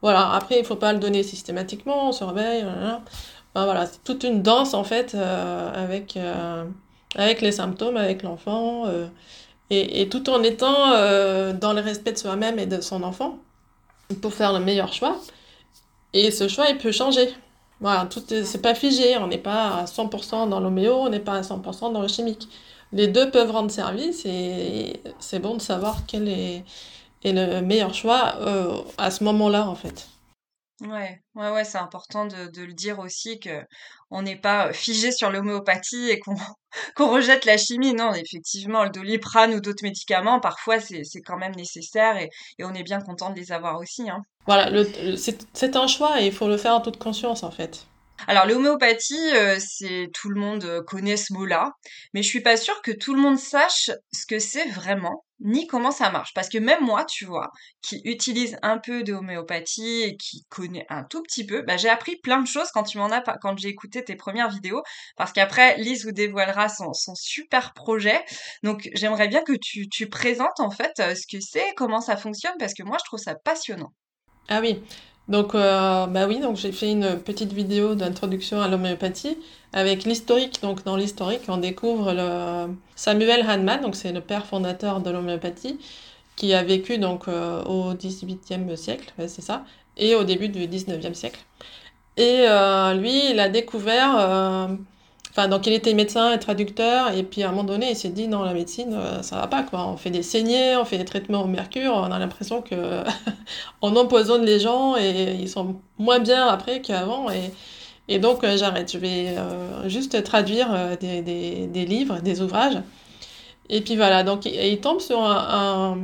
Voilà, 0.00 0.32
après, 0.32 0.56
il 0.56 0.62
ne 0.62 0.66
faut 0.66 0.76
pas 0.76 0.92
le 0.92 0.98
donner 0.98 1.22
systématiquement, 1.22 2.08
on 2.08 2.12
se 2.12 2.24
réveille, 2.24 2.64
voilà, 3.54 3.86
c'est 3.86 4.02
toute 4.02 4.24
une 4.24 4.42
danse 4.42 4.74
en 4.74 4.82
fait 4.82 5.14
euh, 5.14 5.70
avec, 5.74 6.18
avec 7.14 7.40
les 7.40 7.52
symptômes, 7.52 7.96
avec 7.96 8.24
l'enfant, 8.24 8.86
et, 9.70 10.08
tout 10.08 10.28
en 10.28 10.42
étant 10.42 10.90
dans 11.52 11.72
le 11.72 11.80
respect 11.80 12.12
de 12.12 12.18
soi-même 12.18 12.58
et 12.58 12.66
de 12.66 12.80
son 12.80 13.04
enfant 13.04 13.38
pour 14.20 14.34
faire 14.34 14.52
le 14.52 14.58
meilleur 14.58 14.92
choix. 14.92 15.18
Et 16.12 16.32
ce 16.32 16.48
choix, 16.48 16.68
il 16.68 16.78
peut 16.78 16.90
changer. 16.90 17.32
Voilà, 17.82 18.06
tout 18.06 18.22
c'est 18.28 18.62
pas 18.62 18.76
figé, 18.76 19.16
on 19.18 19.26
n'est 19.26 19.38
pas 19.38 19.80
à 19.80 19.84
100% 19.86 20.48
dans 20.48 20.60
l'homéo, 20.60 20.94
on 20.94 21.08
n'est 21.08 21.18
pas 21.20 21.34
à 21.34 21.40
100% 21.42 21.92
dans 21.92 22.00
le 22.00 22.06
chimique. 22.08 22.48
Les 22.92 23.08
deux 23.08 23.30
peuvent 23.30 23.50
rendre 23.50 23.72
service 23.72 24.24
et 24.24 25.02
c'est 25.18 25.40
bon 25.40 25.56
de 25.56 25.60
savoir 25.60 26.06
quel 26.06 26.28
est, 26.28 26.64
est 27.24 27.32
le 27.32 27.60
meilleur 27.62 27.92
choix 27.94 28.36
euh, 28.42 28.76
à 28.98 29.10
ce 29.10 29.24
moment-là, 29.24 29.68
en 29.68 29.74
fait. 29.74 30.11
Ouais, 30.82 31.20
ouais, 31.36 31.50
ouais, 31.50 31.64
c'est 31.64 31.78
important 31.78 32.26
de, 32.26 32.50
de, 32.50 32.62
le 32.62 32.72
dire 32.72 32.98
aussi 32.98 33.38
que 33.38 33.62
on 34.10 34.22
n'est 34.22 34.40
pas 34.40 34.72
figé 34.72 35.12
sur 35.12 35.30
l'homéopathie 35.30 36.10
et 36.10 36.18
qu'on 36.18 36.34
qu'on 36.96 37.08
rejette 37.08 37.44
la 37.44 37.56
chimie. 37.56 37.94
Non, 37.94 38.12
effectivement, 38.14 38.82
le 38.82 38.90
doliprane 38.90 39.54
ou 39.54 39.60
d'autres 39.60 39.84
médicaments, 39.84 40.40
parfois, 40.40 40.80
c'est 40.80 41.20
quand 41.24 41.36
même 41.36 41.54
nécessaire 41.54 42.16
et, 42.16 42.30
et, 42.58 42.64
on 42.64 42.74
est 42.74 42.82
bien 42.82 43.00
content 43.00 43.30
de 43.30 43.36
les 43.36 43.52
avoir 43.52 43.78
aussi. 43.78 44.10
Hein. 44.10 44.22
Voilà, 44.46 44.84
c'est 45.14 45.76
un 45.76 45.86
choix 45.86 46.20
et 46.20 46.26
il 46.26 46.32
faut 46.32 46.48
le 46.48 46.56
faire 46.56 46.74
en 46.74 46.80
toute 46.80 46.98
conscience 46.98 47.44
en 47.44 47.52
fait. 47.52 47.86
Alors 48.28 48.46
l'homéopathie, 48.46 49.34
euh, 49.34 49.58
c'est 49.58 50.10
tout 50.14 50.28
le 50.28 50.40
monde 50.40 50.64
euh, 50.64 50.82
connaît 50.82 51.16
ce 51.16 51.32
mot-là, 51.32 51.72
mais 52.14 52.22
je 52.22 52.28
suis 52.28 52.40
pas 52.40 52.56
sûre 52.56 52.80
que 52.82 52.92
tout 52.92 53.14
le 53.14 53.20
monde 53.20 53.38
sache 53.38 53.90
ce 54.12 54.26
que 54.26 54.38
c'est 54.38 54.68
vraiment, 54.68 55.24
ni 55.44 55.66
comment 55.66 55.90
ça 55.90 56.10
marche. 56.10 56.32
Parce 56.34 56.48
que 56.48 56.58
même 56.58 56.84
moi, 56.84 57.04
tu 57.04 57.24
vois, 57.24 57.50
qui 57.82 58.00
utilise 58.04 58.58
un 58.62 58.78
peu 58.78 59.02
de 59.02 59.12
homéopathie 59.12 60.02
et 60.02 60.16
qui 60.16 60.44
connaît 60.48 60.86
un 60.88 61.04
tout 61.04 61.22
petit 61.22 61.44
peu, 61.44 61.62
bah, 61.62 61.76
j'ai 61.76 61.88
appris 61.88 62.16
plein 62.16 62.40
de 62.40 62.46
choses 62.46 62.70
quand 62.72 62.84
tu 62.84 62.98
m'en 62.98 63.10
as, 63.10 63.22
quand 63.40 63.58
j'ai 63.58 63.68
écouté 63.68 64.04
tes 64.04 64.16
premières 64.16 64.50
vidéos, 64.50 64.82
parce 65.16 65.32
qu'après 65.32 65.76
Lise 65.78 66.04
vous 66.04 66.12
dévoilera 66.12 66.68
son, 66.68 66.92
son 66.92 67.14
super 67.14 67.72
projet. 67.74 68.24
Donc 68.62 68.88
j'aimerais 68.94 69.28
bien 69.28 69.42
que 69.42 69.52
tu, 69.60 69.88
tu 69.88 70.08
présentes 70.08 70.60
en 70.60 70.70
fait 70.70 70.92
euh, 71.00 71.14
ce 71.14 71.26
que 71.26 71.40
c'est, 71.40 71.74
comment 71.76 72.00
ça 72.00 72.16
fonctionne, 72.16 72.54
parce 72.58 72.74
que 72.74 72.82
moi 72.82 72.96
je 73.00 73.04
trouve 73.04 73.20
ça 73.20 73.34
passionnant. 73.34 73.92
Ah 74.48 74.60
oui, 74.60 74.82
donc 75.28 75.54
euh, 75.54 76.06
bah 76.06 76.26
oui, 76.26 76.40
donc 76.40 76.56
j'ai 76.56 76.72
fait 76.72 76.90
une 76.90 77.18
petite 77.18 77.52
vidéo 77.52 77.94
d'introduction 77.94 78.60
à 78.60 78.68
l'homéopathie 78.68 79.38
avec 79.72 80.04
l'historique. 80.04 80.60
Donc 80.62 80.84
dans 80.84 80.96
l'historique, 80.96 81.42
on 81.48 81.58
découvre 81.58 82.12
Samuel 82.96 83.42
Hahnemann, 83.48 83.80
donc 83.80 83.96
c'est 83.96 84.12
le 84.12 84.20
père 84.20 84.46
fondateur 84.46 85.00
de 85.00 85.10
l'homéopathie, 85.10 85.78
qui 86.36 86.54
a 86.54 86.62
vécu 86.62 86.98
donc 86.98 87.28
euh, 87.28 87.62
au 87.64 87.94
siècle, 88.76 89.12
c'est 89.18 89.42
ça, 89.42 89.64
et 89.96 90.14
au 90.14 90.24
début 90.24 90.48
du 90.48 90.66
XIXe 90.66 91.16
siècle. 91.16 91.40
Et 92.16 92.44
euh, 92.48 92.94
lui, 92.94 93.30
il 93.30 93.40
a 93.40 93.48
découvert 93.48 94.68
Enfin, 95.32 95.48
donc 95.48 95.66
il 95.66 95.72
était 95.72 95.94
médecin 95.94 96.30
et 96.34 96.38
traducteur, 96.38 97.14
et 97.14 97.22
puis 97.22 97.42
à 97.42 97.48
un 97.48 97.52
moment 97.52 97.64
donné, 97.64 97.90
il 97.90 97.96
s'est 97.96 98.10
dit 98.10 98.28
non, 98.28 98.42
la 98.42 98.52
médecine, 98.52 98.92
euh, 98.92 99.22
ça 99.22 99.36
va 99.36 99.46
pas 99.46 99.62
quoi. 99.62 99.86
On 99.88 99.96
fait 99.96 100.10
des 100.10 100.22
saignées, 100.22 100.76
on 100.76 100.84
fait 100.84 100.98
des 100.98 101.06
traitements 101.06 101.42
au 101.42 101.46
mercure, 101.46 101.94
on 101.94 102.12
a 102.12 102.18
l'impression 102.18 102.60
que 102.60 102.74
on 103.82 103.96
empoisonne 103.96 104.44
les 104.44 104.60
gens 104.60 104.94
et 104.98 105.34
ils 105.40 105.48
sont 105.48 105.76
moins 105.98 106.18
bien 106.18 106.46
après 106.48 106.82
qu'avant. 106.82 107.30
Et, 107.30 107.50
et 108.08 108.18
donc 108.18 108.44
euh, 108.44 108.58
j'arrête. 108.58 108.92
Je 108.92 108.98
vais 108.98 109.28
euh, 109.38 109.88
juste 109.88 110.22
traduire 110.22 110.98
des, 111.00 111.22
des, 111.22 111.86
livres, 111.86 112.20
des 112.20 112.42
ouvrages. 112.42 112.82
Et 113.70 113.80
puis 113.80 113.96
voilà, 113.96 114.24
donc 114.24 114.44
il 114.44 114.80
tombe 114.80 115.00
sur 115.00 115.18
un, 115.24 115.98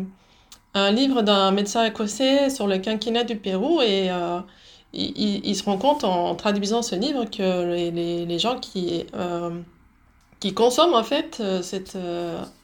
un, 0.72 0.90
livre 0.90 1.20
d'un 1.20 1.50
médecin 1.50 1.84
écossais 1.84 2.48
sur 2.48 2.66
le 2.66 2.78
quinquennat 2.78 3.24
du 3.24 3.36
Pérou 3.36 3.82
et 3.82 4.10
il, 4.92 5.54
se 5.54 5.64
rend 5.64 5.78
compte 5.78 6.04
en 6.04 6.34
traduisant 6.34 6.82
ce 6.82 6.94
livre 6.94 7.24
que 7.26 7.90
les, 7.90 8.38
gens 8.38 8.58
qui, 8.58 9.04
qui 10.40 10.54
consomment 10.54 10.94
en 10.94 11.04
fait 11.04 11.42
cette, 11.62 11.96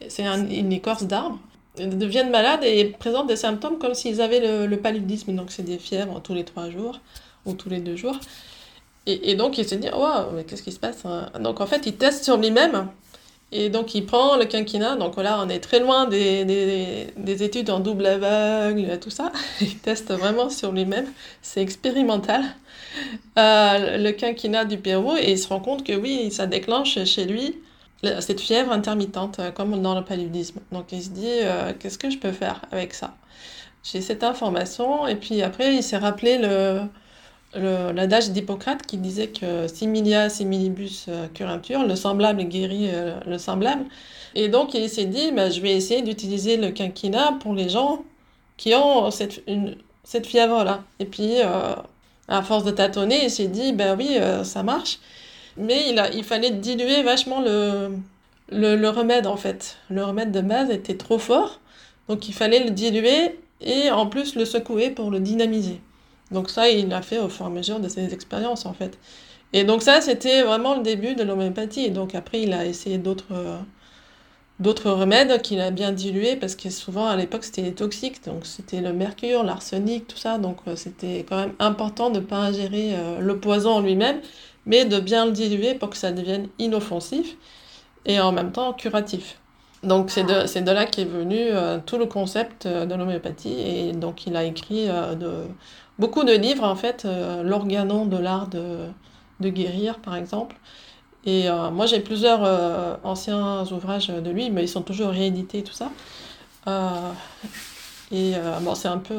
c'est 0.07 0.25
une 0.25 0.73
écorce 0.73 1.03
d'arbre 1.03 1.39
deviennent 1.77 2.29
malades 2.29 2.63
et 2.63 2.85
présentent 2.85 3.27
des 3.27 3.35
symptômes 3.35 3.77
comme 3.77 3.93
s'ils 3.93 4.21
avaient 4.21 4.39
le, 4.39 4.65
le 4.65 4.77
paludisme. 4.77 5.33
Donc 5.35 5.51
c'est 5.51 5.63
des 5.63 5.77
fièvres 5.77 6.21
tous 6.21 6.33
les 6.33 6.43
trois 6.43 6.69
jours 6.69 6.99
ou 7.45 7.53
tous 7.53 7.69
les 7.69 7.79
deux 7.79 7.95
jours. 7.95 8.19
Et, 9.05 9.31
et 9.31 9.35
donc 9.35 9.57
il 9.57 9.67
se 9.67 9.75
dit, 9.75 9.89
waouh, 9.89 10.31
mais 10.33 10.43
qu'est-ce 10.43 10.63
qui 10.63 10.71
se 10.71 10.79
passe 10.79 11.05
hein? 11.05 11.29
Donc 11.39 11.61
en 11.61 11.67
fait, 11.67 11.85
il 11.85 11.95
teste 11.95 12.23
sur 12.23 12.37
lui-même. 12.37 12.87
Et 13.57 13.69
donc 13.69 13.95
il 13.95 14.05
prend 14.05 14.35
le 14.35 14.45
quinquina. 14.45 14.95
Donc 14.97 15.15
là, 15.15 15.39
on 15.41 15.47
est 15.47 15.59
très 15.59 15.79
loin 15.79 16.07
des, 16.07 16.43
des, 16.43 17.07
des 17.15 17.43
études 17.43 17.69
en 17.69 17.79
double 17.79 18.05
aveugle, 18.05 18.99
tout 18.99 19.09
ça. 19.09 19.31
Il 19.61 19.77
teste 19.77 20.11
vraiment 20.11 20.49
sur 20.49 20.73
lui-même. 20.73 21.07
C'est 21.41 21.61
expérimental. 21.61 22.43
Euh, 23.37 23.97
le 23.97 24.11
quinquina 24.11 24.65
du 24.65 24.77
Pérou. 24.77 25.15
Et 25.17 25.31
il 25.31 25.39
se 25.39 25.47
rend 25.47 25.59
compte 25.59 25.85
que 25.85 25.93
oui, 25.93 26.31
ça 26.31 26.47
déclenche 26.47 27.03
chez 27.05 27.25
lui 27.25 27.55
cette 28.19 28.39
fièvre 28.39 28.71
intermittente, 28.71 29.39
euh, 29.39 29.51
comme 29.51 29.81
dans 29.81 29.95
le 29.95 30.03
paludisme. 30.03 30.59
Donc 30.71 30.91
il 30.91 31.01
se 31.01 31.09
dit, 31.09 31.25
euh, 31.27 31.73
qu'est-ce 31.79 31.97
que 31.97 32.09
je 32.09 32.17
peux 32.17 32.31
faire 32.31 32.61
avec 32.71 32.93
ça? 32.93 33.15
J'ai 33.83 34.01
cette 34.01 34.23
information, 34.23 35.07
et 35.07 35.15
puis 35.15 35.41
après, 35.41 35.75
il 35.75 35.83
s'est 35.83 35.97
rappelé 35.97 36.37
le, 36.37 36.81
l'adage 37.55 38.31
d'Hippocrate 38.31 38.85
qui 38.85 38.97
disait 38.97 39.27
que 39.27 39.67
similia 39.67 40.29
similibus 40.29 41.05
euh, 41.07 41.27
curantur, 41.33 41.85
le 41.85 41.95
semblable 41.95 42.43
guérit 42.43 42.89
le 43.25 43.37
semblable. 43.37 43.85
Et 44.35 44.49
donc 44.49 44.73
il 44.73 44.89
s'est 44.89 45.05
dit, 45.05 45.31
bah, 45.31 45.49
je 45.49 45.61
vais 45.61 45.71
essayer 45.71 46.01
d'utiliser 46.01 46.57
le 46.57 46.71
quinquina 46.71 47.37
pour 47.39 47.53
les 47.53 47.69
gens 47.69 48.03
qui 48.57 48.73
ont 48.75 49.09
cette, 49.11 49.43
cette 50.03 50.25
fièvre-là. 50.27 50.83
Et 50.99 51.05
puis, 51.05 51.35
à 52.27 52.41
force 52.41 52.63
de 52.63 52.71
tâtonner, 52.71 53.23
il 53.23 53.29
s'est 53.29 53.47
dit, 53.47 53.71
ben 53.73 53.97
oui, 53.97 54.17
ça 54.43 54.63
marche. 54.63 54.99
Mais 55.57 55.89
il, 55.89 55.99
a, 55.99 56.11
il 56.11 56.23
fallait 56.23 56.51
diluer 56.51 57.03
vachement 57.03 57.41
le, 57.41 57.91
le, 58.51 58.89
remède 58.89 59.27
en 59.27 59.37
fait. 59.37 59.77
Le 59.89 60.03
remède 60.03 60.31
de 60.31 60.41
base 60.41 60.69
était 60.69 60.97
trop 60.97 61.17
fort, 61.17 61.59
donc 62.07 62.27
il 62.27 62.33
fallait 62.33 62.63
le 62.63 62.71
diluer 62.71 63.39
et 63.61 63.89
en 63.91 64.07
plus 64.07 64.35
le 64.35 64.45
secouer 64.45 64.89
pour 64.89 65.11
le 65.11 65.19
dynamiser. 65.19 65.81
Donc 66.31 66.49
ça, 66.49 66.69
il 66.69 66.89
l'a 66.89 67.01
fait 67.01 67.19
au 67.19 67.29
fur 67.29 67.45
et 67.45 67.49
à 67.49 67.51
mesure 67.51 67.79
de 67.79 67.87
ses 67.87 68.13
expériences 68.13 68.65
en 68.65 68.73
fait. 68.73 68.97
Et 69.53 69.63
donc 69.63 69.81
ça, 69.83 70.01
c'était 70.01 70.43
vraiment 70.43 70.75
le 70.75 70.83
début 70.83 71.15
de 71.15 71.23
l'homéopathie. 71.23 71.91
Donc 71.91 72.15
après, 72.15 72.41
il 72.41 72.53
a 72.53 72.65
essayé 72.65 72.97
d'autres 72.97 73.25
d'autres 74.59 74.89
remèdes 74.89 75.41
qu'il 75.41 75.59
a 75.59 75.71
bien 75.71 75.91
dilués 75.91 76.35
parce 76.37 76.55
que 76.55 76.69
souvent 76.69 77.07
à 77.07 77.15
l'époque 77.17 77.43
c'était 77.43 77.71
toxique 77.71 78.23
donc 78.25 78.45
c'était 78.45 78.79
le 78.81 78.93
mercure 78.93 79.43
l'arsenic 79.43 80.07
tout 80.07 80.17
ça 80.17 80.37
donc 80.37 80.57
euh, 80.67 80.75
c'était 80.77 81.25
quand 81.27 81.37
même 81.37 81.53
important 81.59 82.09
de 82.09 82.19
ne 82.19 82.25
pas 82.25 82.37
ingérer 82.37 82.95
euh, 82.95 83.19
le 83.19 83.37
poison 83.39 83.71
en 83.71 83.81
lui-même 83.81 84.21
mais 84.65 84.85
de 84.85 84.99
bien 84.99 85.25
le 85.25 85.31
diluer 85.33 85.75
pour 85.75 85.89
que 85.89 85.97
ça 85.97 86.11
devienne 86.11 86.47
inoffensif 86.57 87.35
et 88.05 88.19
en 88.19 88.31
même 88.31 88.51
temps 88.51 88.73
curatif. 88.73 89.39
Donc 89.85 90.09
c'est 90.09 90.23
de, 90.23 90.47
c'est 90.47 90.63
de 90.63 90.71
là 90.71 90.85
qu'est 90.85 91.05
venu 91.05 91.37
euh, 91.39 91.77
tout 91.85 91.97
le 91.97 92.07
concept 92.07 92.65
euh, 92.65 92.85
de 92.85 92.95
l'homéopathie 92.95 93.53
et 93.53 93.91
donc 93.91 94.25
il 94.25 94.35
a 94.35 94.43
écrit 94.43 94.89
euh, 94.89 95.13
de, 95.13 95.31
beaucoup 95.99 96.23
de 96.23 96.33
livres 96.33 96.63
en 96.63 96.75
fait, 96.75 97.07
l'organon 97.43 98.05
de 98.05 98.17
l'art 98.17 98.47
de, 98.47 98.87
de, 99.39 99.49
guérir 99.49 99.99
par 99.99 100.15
exemple. 100.15 100.55
Et 101.27 101.47
moi 101.71 101.87
j'ai 101.87 102.01
plusieurs 102.01 102.99
anciens 103.03 103.63
ouvrages 103.71 104.09
de 104.09 104.29
lui, 104.29 104.51
mais 104.51 104.63
ils 104.63 104.67
sont 104.67 104.83
toujours 104.83 105.09
réédités 105.09 105.59
et 105.59 105.63
tout 105.63 105.73
ça. 105.73 105.89
Et 108.11 108.33
bon, 108.61 108.75
c'est 108.75 108.89
un 108.89 108.99
peu 108.99 109.15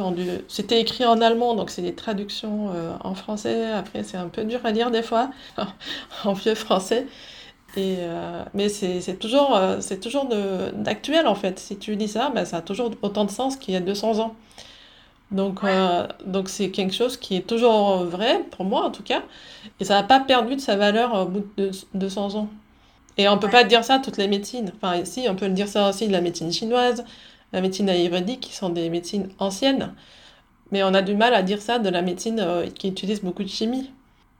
C'était 0.47 0.81
écrit 0.81 1.05
en 1.05 1.21
allemand, 1.21 1.57
donc 1.57 1.71
c'est 1.71 1.83
des 1.83 1.97
traductions 1.97 2.71
en 3.03 3.15
français. 3.17 3.73
Après, 3.73 4.05
c'est 4.05 4.19
un 4.19 4.29
peu 4.29 4.45
dur 4.45 4.61
à 4.63 4.71
lire 4.71 4.93
des 4.93 5.03
fois, 5.03 5.31
en 6.25 6.33
vieux 6.35 6.55
français. 6.55 7.09
Et, 7.77 7.97
euh, 8.01 8.43
mais 8.55 8.69
c'est 8.69 9.19
toujours, 9.19 9.59
c'est 9.81 10.01
toujours 10.01 10.29
d'actuel 10.75 11.27
en 11.27 11.35
fait. 11.35 11.59
Si 11.59 11.77
tu 11.77 11.97
dis 11.97 12.09
ça, 12.09 12.31
ben, 12.35 12.45
ça 12.45 12.59
a 12.59 12.63
toujours 12.63 12.91
autant 13.03 13.25
de 13.25 13.31
sens 13.31 13.57
qu'il 13.57 13.75
y 13.75 13.77
a 13.77 13.81
200 13.81 14.19
ans. 14.21 14.35
Donc, 15.33 15.61
donc 16.25 16.49
c'est 16.49 16.71
quelque 16.71 16.95
chose 16.95 17.17
qui 17.17 17.37
est 17.37 17.47
toujours 17.47 18.05
vrai, 18.05 18.45
pour 18.53 18.65
moi 18.65 18.85
en 18.85 18.91
tout 18.91 19.03
cas. 19.03 19.23
Et 19.81 19.85
ça 19.85 19.95
n'a 19.95 20.05
pas 20.05 20.21
perdu 20.21 20.57
de 20.57 20.61
sa 20.61 20.77
valeur 20.77 21.15
au 21.15 21.27
bout 21.27 21.47
de 21.57 21.71
200 21.95 22.37
ans. 22.37 22.49
Et 23.19 23.29
on 23.29 23.37
ne 23.37 23.41
peut 23.41 23.49
pas 23.49 23.65
dire 23.65 23.85
ça 23.85 23.99
toutes 23.99 24.19
les 24.19 24.29
médecines. 24.29 24.73
Enfin, 24.77 25.05
si, 25.05 25.27
on 25.29 25.37
peut 25.37 25.47
le 25.47 25.53
dire 25.53 25.69
ça 25.69 25.89
aussi 25.89 26.07
de 26.07 26.13
la 26.13 26.21
médecine 26.21 26.53
chinoise, 26.53 27.05
la 27.53 27.61
médecine 27.61 27.89
ayurvédique, 27.89 28.41
qui 28.41 28.55
sont 28.55 28.71
des 28.71 28.91
médecines 28.91 29.29
anciennes. 29.39 29.95
Mais 30.73 30.83
on 30.85 30.95
a 30.95 31.03
du 31.03 31.15
mal 31.15 31.35
à 31.35 31.43
dire 31.43 31.63
ça 31.63 31.79
de 31.79 31.89
la 31.89 32.03
médecine 32.03 32.41
euh, 32.41 32.67
qui 32.69 32.89
utilise 32.89 33.23
beaucoup 33.23 33.43
de 33.45 33.49
chimie. 33.49 33.91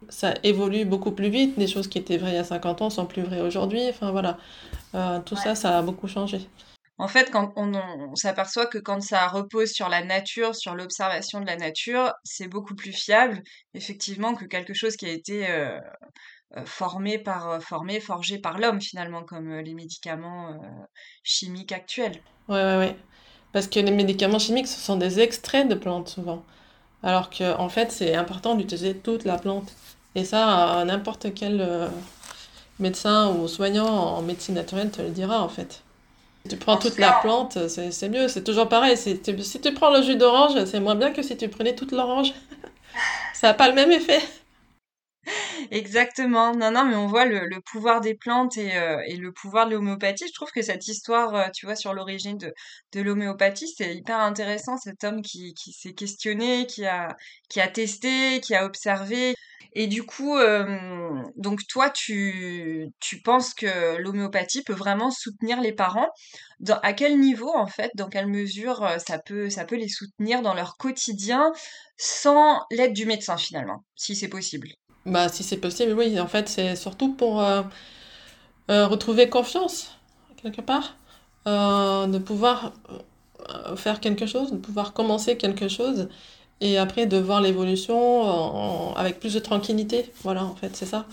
Ça 0.09 0.35
évolue 0.43 0.85
beaucoup 0.85 1.13
plus 1.13 1.29
vite. 1.29 1.59
Des 1.59 1.67
choses 1.67 1.89
qui 1.89 1.99
étaient 1.99 2.17
vraies 2.17 2.33
il 2.33 2.37
y 2.37 2.39
a 2.39 2.45
50 2.45 2.83
ans 2.83 2.91
sont 2.91 3.07
plus 3.07 3.23
vraies 3.23 3.41
aujourd'hui. 3.41 3.83
Enfin 3.89 4.11
voilà, 4.11 4.39
euh, 4.95 5.21
tout 5.21 5.37
ça, 5.37 5.55
ça 5.55 5.79
a 5.79 5.83
beaucoup 5.83 6.09
changé. 6.09 6.41
En 6.99 7.09
fait, 7.09 7.31
quand 7.31 7.53
on, 7.57 8.15
s'aperçoit 8.15 8.67
que 8.67 8.79
quand 8.79 9.03
ça 9.03 9.27
repose 9.27 9.71
sur 9.71 9.91
la 9.91 10.03
nature, 10.03 10.55
sur 10.55 10.75
l'observation 10.75 11.41
de 11.41 11.47
la 11.47 11.57
nature, 11.57 12.15
c'est 12.25 12.49
beaucoup 12.49 12.75
plus 12.75 12.93
fiable, 12.93 13.43
effectivement, 13.75 14.35
que 14.35 14.47
quelque 14.47 14.73
chose 14.73 14.97
qui 14.97 15.05
a 15.05 15.11
été 15.11 15.47
euh, 15.51 15.79
formé 16.65 17.19
par 17.19 17.63
formé, 17.63 18.01
forgé 18.01 18.39
par 18.39 18.59
l'homme 18.59 18.81
finalement, 18.81 19.25
comme 19.25 19.57
les 19.57 19.75
médicaments 19.75 20.59
chimiques 21.23 21.73
actuels. 21.73 22.23
Ouais, 22.49 22.63
ouais, 22.63 22.79
ouais. 22.79 22.97
Parce 23.53 23.69
que 23.69 23.81
les 23.81 23.91
médicaments 23.91 24.39
chimiques, 24.39 24.69
ce 24.69 24.81
sont 24.81 24.97
des 24.97 25.21
extraits 25.21 25.69
de 25.69 25.75
plantes 25.75 26.09
souvent. 26.09 26.45
Alors 27.03 27.31
que, 27.31 27.57
en 27.57 27.69
fait, 27.69 27.93
c'est 27.93 28.15
important 28.15 28.55
d'utiliser 28.55 28.97
toute 28.97 29.25
la 29.25 29.39
plante. 29.39 29.73
Et 30.17 30.25
ça, 30.25 30.83
n'importe 30.87 31.35
quel 31.35 31.61
euh, 31.61 31.89
médecin 32.81 33.35
ou 33.35 33.47
soignant 33.49 33.87
en 33.87 34.23
médecine 34.23 34.55
naturelle 34.55 34.91
te 34.91 35.03
le 35.03 35.11
dira, 35.11 35.43
en 35.43 35.49
fait. 35.49 35.83
Si 36.43 36.49
tu 36.49 36.57
prends 36.57 36.79
toute 36.79 36.99
la 36.99 37.13
plante, 37.21 37.59
c'est 37.69 38.09
mieux. 38.09 38.27
C'est 38.27 38.43
toujours 38.43 38.69
pareil. 38.69 38.97
Si 38.97 39.21
tu, 39.21 39.39
si 39.43 39.61
tu 39.61 39.75
prends 39.75 39.91
le 39.91 40.03
jus 40.03 40.17
d'orange, 40.17 40.65
c'est 40.65 40.81
moins 40.81 40.95
bien 40.95 41.13
que 41.13 41.23
si 41.23 41.37
tu 41.37 41.49
prenais 41.49 41.75
toute 41.75 41.93
l'orange. 41.93 42.33
ça 43.35 43.49
n'a 43.49 43.55
pas 43.55 43.69
le 43.69 43.75
même 43.75 43.93
effet. 43.93 44.21
Exactement. 45.71 46.55
Non, 46.55 46.71
non, 46.71 46.85
mais 46.85 46.97
on 46.97 47.07
voit 47.07 47.25
le, 47.25 47.61
pouvoir 47.61 48.01
des 48.01 48.15
plantes 48.15 48.57
et, 48.57 48.77
euh, 48.77 49.01
et 49.07 49.17
le 49.17 49.33
pouvoir 49.33 49.67
de 49.67 49.73
l'homéopathie. 49.75 50.27
Je 50.29 50.33
trouve 50.33 50.51
que 50.51 50.63
cette 50.63 50.87
histoire, 50.89 51.35
euh, 51.35 51.47
tu 51.55 51.67
vois, 51.67 51.77
sur 51.77 51.95
l'origine 51.95 52.39
de, 52.39 53.01
l'homéopathie, 53.01 53.69
c'est 53.77 53.95
hyper 53.95 54.19
intéressant. 54.19 54.77
Cet 54.77 55.05
homme 55.05 55.23
qui, 55.23 55.55
s'est 55.73 55.95
questionné, 55.95 56.67
qui 56.67 56.87
a, 56.87 57.17
testé, 57.73 58.41
qui 58.41 58.55
a 58.55 58.65
observé. 58.65 59.35
Et 59.73 59.89
du 59.89 60.05
coup, 60.05 60.39
euh, 60.39 61.23
donc 61.37 61.61
toi, 61.69 61.91
tu, 61.91 62.91
penses 63.25 63.53
que 63.53 63.97
l'homéopathie 63.99 64.63
peut 64.63 64.73
vraiment 64.73 65.11
soutenir 65.11 65.61
les 65.61 65.73
parents 65.73 66.09
À 66.83 66.93
quel 66.95 67.19
niveau, 67.19 67.55
en 67.55 67.67
fait, 67.67 67.91
dans 67.95 68.09
quelle 68.09 68.29
mesure 68.29 68.89
ça 69.07 69.19
peut 69.19 69.77
les 69.77 69.89
soutenir 69.89 70.43
dans 70.43 70.55
leur 70.55 70.77
quotidien 70.79 71.53
sans 71.99 72.63
l'aide 72.71 72.95
du 72.95 73.07
médecin, 73.07 73.37
finalement, 73.37 73.85
si 73.97 74.17
c'est 74.17 74.29
possible? 74.29 74.69
Bah, 75.07 75.29
si 75.29 75.43
c'est 75.43 75.57
possible, 75.57 75.93
oui. 75.93 76.21
En 76.21 76.27
fait, 76.27 76.49
c'est 76.49 76.77
surtout 76.77 77.13
pour 77.13 77.41
euh, 77.41 77.63
euh, 78.71 78.87
retrouver 78.87 79.29
confiance, 79.29 79.91
quelque 80.43 80.61
part. 80.61 80.97
Euh, 81.47 82.07
de 82.09 82.19
pouvoir 82.19 82.73
faire 83.77 84.01
quelque 84.01 84.27
chose, 84.27 84.51
de 84.51 84.57
pouvoir 84.57 84.93
commencer 84.93 85.37
quelque 85.37 85.69
chose, 85.69 86.09
et 86.61 86.77
après 86.79 87.07
de 87.07 87.17
voir 87.19 87.41
l'évolution 87.41 88.97
avec 88.97 89.21
plus 89.21 89.35
de 89.35 89.39
tranquillité. 89.39 90.13
Voilà, 90.23 90.45
en 90.45 90.57
fait, 90.57 90.75
c'est 90.75 90.87
ça. 90.87 91.07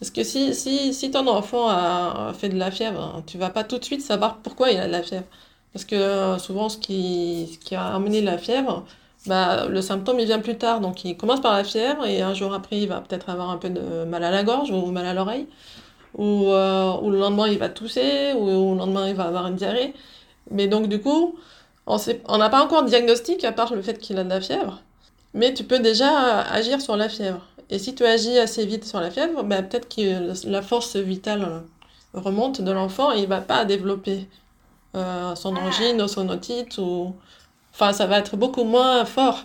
Parce 0.00 0.10
que 0.10 0.24
si, 0.24 0.54
si, 0.54 0.92
si 0.92 1.10
ton 1.12 1.26
enfant 1.28 1.68
a 1.68 2.32
fait 2.36 2.48
de 2.48 2.58
la 2.58 2.72
fièvre, 2.72 3.22
tu 3.26 3.38
vas 3.38 3.50
pas 3.50 3.62
tout 3.62 3.78
de 3.78 3.84
suite 3.84 4.02
savoir 4.02 4.38
pourquoi 4.38 4.72
il 4.72 4.78
a 4.78 4.86
de 4.88 4.92
la 4.92 5.02
fièvre. 5.04 5.26
Parce 5.72 5.84
que 5.84 6.36
souvent, 6.38 6.68
ce 6.68 6.78
qui, 6.78 7.50
ce 7.52 7.58
qui 7.64 7.76
a 7.76 7.94
amené 7.94 8.22
la 8.22 8.38
fièvre, 8.38 8.84
bah, 9.26 9.66
le 9.68 9.80
symptôme 9.82 10.18
il 10.20 10.26
vient 10.26 10.40
plus 10.40 10.56
tard. 10.56 10.80
Donc 10.80 11.04
il 11.04 11.16
commence 11.16 11.40
par 11.40 11.54
la 11.54 11.64
fièvre 11.64 12.04
et 12.06 12.22
un 12.22 12.34
jour 12.34 12.54
après 12.54 12.78
il 12.78 12.88
va 12.88 13.00
peut-être 13.00 13.28
avoir 13.28 13.50
un 13.50 13.56
peu 13.58 13.70
de 13.70 14.04
mal 14.04 14.24
à 14.24 14.30
la 14.30 14.42
gorge 14.44 14.70
ou 14.70 14.86
mal 14.86 15.06
à 15.06 15.14
l'oreille. 15.14 15.46
Ou, 16.14 16.48
euh, 16.48 16.96
ou, 17.02 17.10
le 17.10 17.18
lendemain 17.18 17.46
il 17.46 17.58
va 17.58 17.68
tousser 17.68 18.32
ou, 18.38 18.46
le 18.46 18.78
lendemain 18.78 19.08
il 19.08 19.14
va 19.14 19.24
avoir 19.24 19.46
une 19.48 19.56
diarrhée. 19.56 19.94
Mais 20.50 20.68
donc 20.68 20.88
du 20.88 21.00
coup, 21.00 21.36
on 21.86 22.38
n'a 22.38 22.48
pas 22.48 22.62
encore 22.62 22.82
de 22.84 22.88
diagnostic 22.88 23.44
à 23.44 23.52
part 23.52 23.74
le 23.74 23.82
fait 23.82 23.98
qu'il 23.98 24.18
a 24.18 24.24
de 24.24 24.30
la 24.30 24.40
fièvre. 24.40 24.80
Mais 25.34 25.52
tu 25.54 25.64
peux 25.64 25.78
déjà 25.78 26.40
agir 26.42 26.80
sur 26.80 26.96
la 26.96 27.08
fièvre. 27.08 27.44
Et 27.68 27.78
si 27.78 27.94
tu 27.94 28.04
agis 28.04 28.38
assez 28.38 28.64
vite 28.64 28.84
sur 28.84 29.00
la 29.00 29.10
fièvre, 29.10 29.42
bah, 29.42 29.62
peut-être 29.62 29.88
que 29.94 30.48
la 30.48 30.62
force 30.62 30.96
vitale 30.96 31.62
remonte 32.14 32.60
de 32.60 32.70
l'enfant 32.70 33.12
et 33.12 33.20
il 33.20 33.28
va 33.28 33.40
pas 33.40 33.64
développer 33.64 34.28
euh, 34.94 35.34
son 35.34 35.54
angine 35.56 36.00
ou 36.00 36.08
son 36.08 36.28
otite 36.28 36.78
ou 36.78 37.14
Enfin, 37.78 37.92
ça 37.92 38.06
va 38.06 38.18
être 38.18 38.38
beaucoup 38.38 38.64
moins 38.64 39.04
fort 39.04 39.44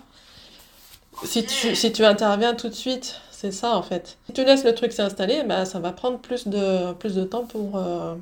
si 1.26 1.46
tu, 1.46 1.76
si 1.76 1.92
tu 1.92 2.06
interviens 2.06 2.56
tout 2.56 2.70
de 2.70 2.74
suite. 2.74 3.20
C'est 3.30 3.52
ça, 3.52 3.76
en 3.76 3.84
fait. 3.84 4.18
Si 4.26 4.32
tu 4.32 4.46
laisses 4.46 4.64
le 4.64 4.74
truc 4.74 4.94
s'installer, 4.94 5.44
bah, 5.44 5.66
ça 5.66 5.80
va 5.80 5.92
prendre 5.92 6.18
plus 6.18 6.48
de, 6.48 6.94
plus 6.94 7.16
de 7.16 7.26
temps 7.26 7.46
pour, 7.46 7.76
euh, 7.76 8.16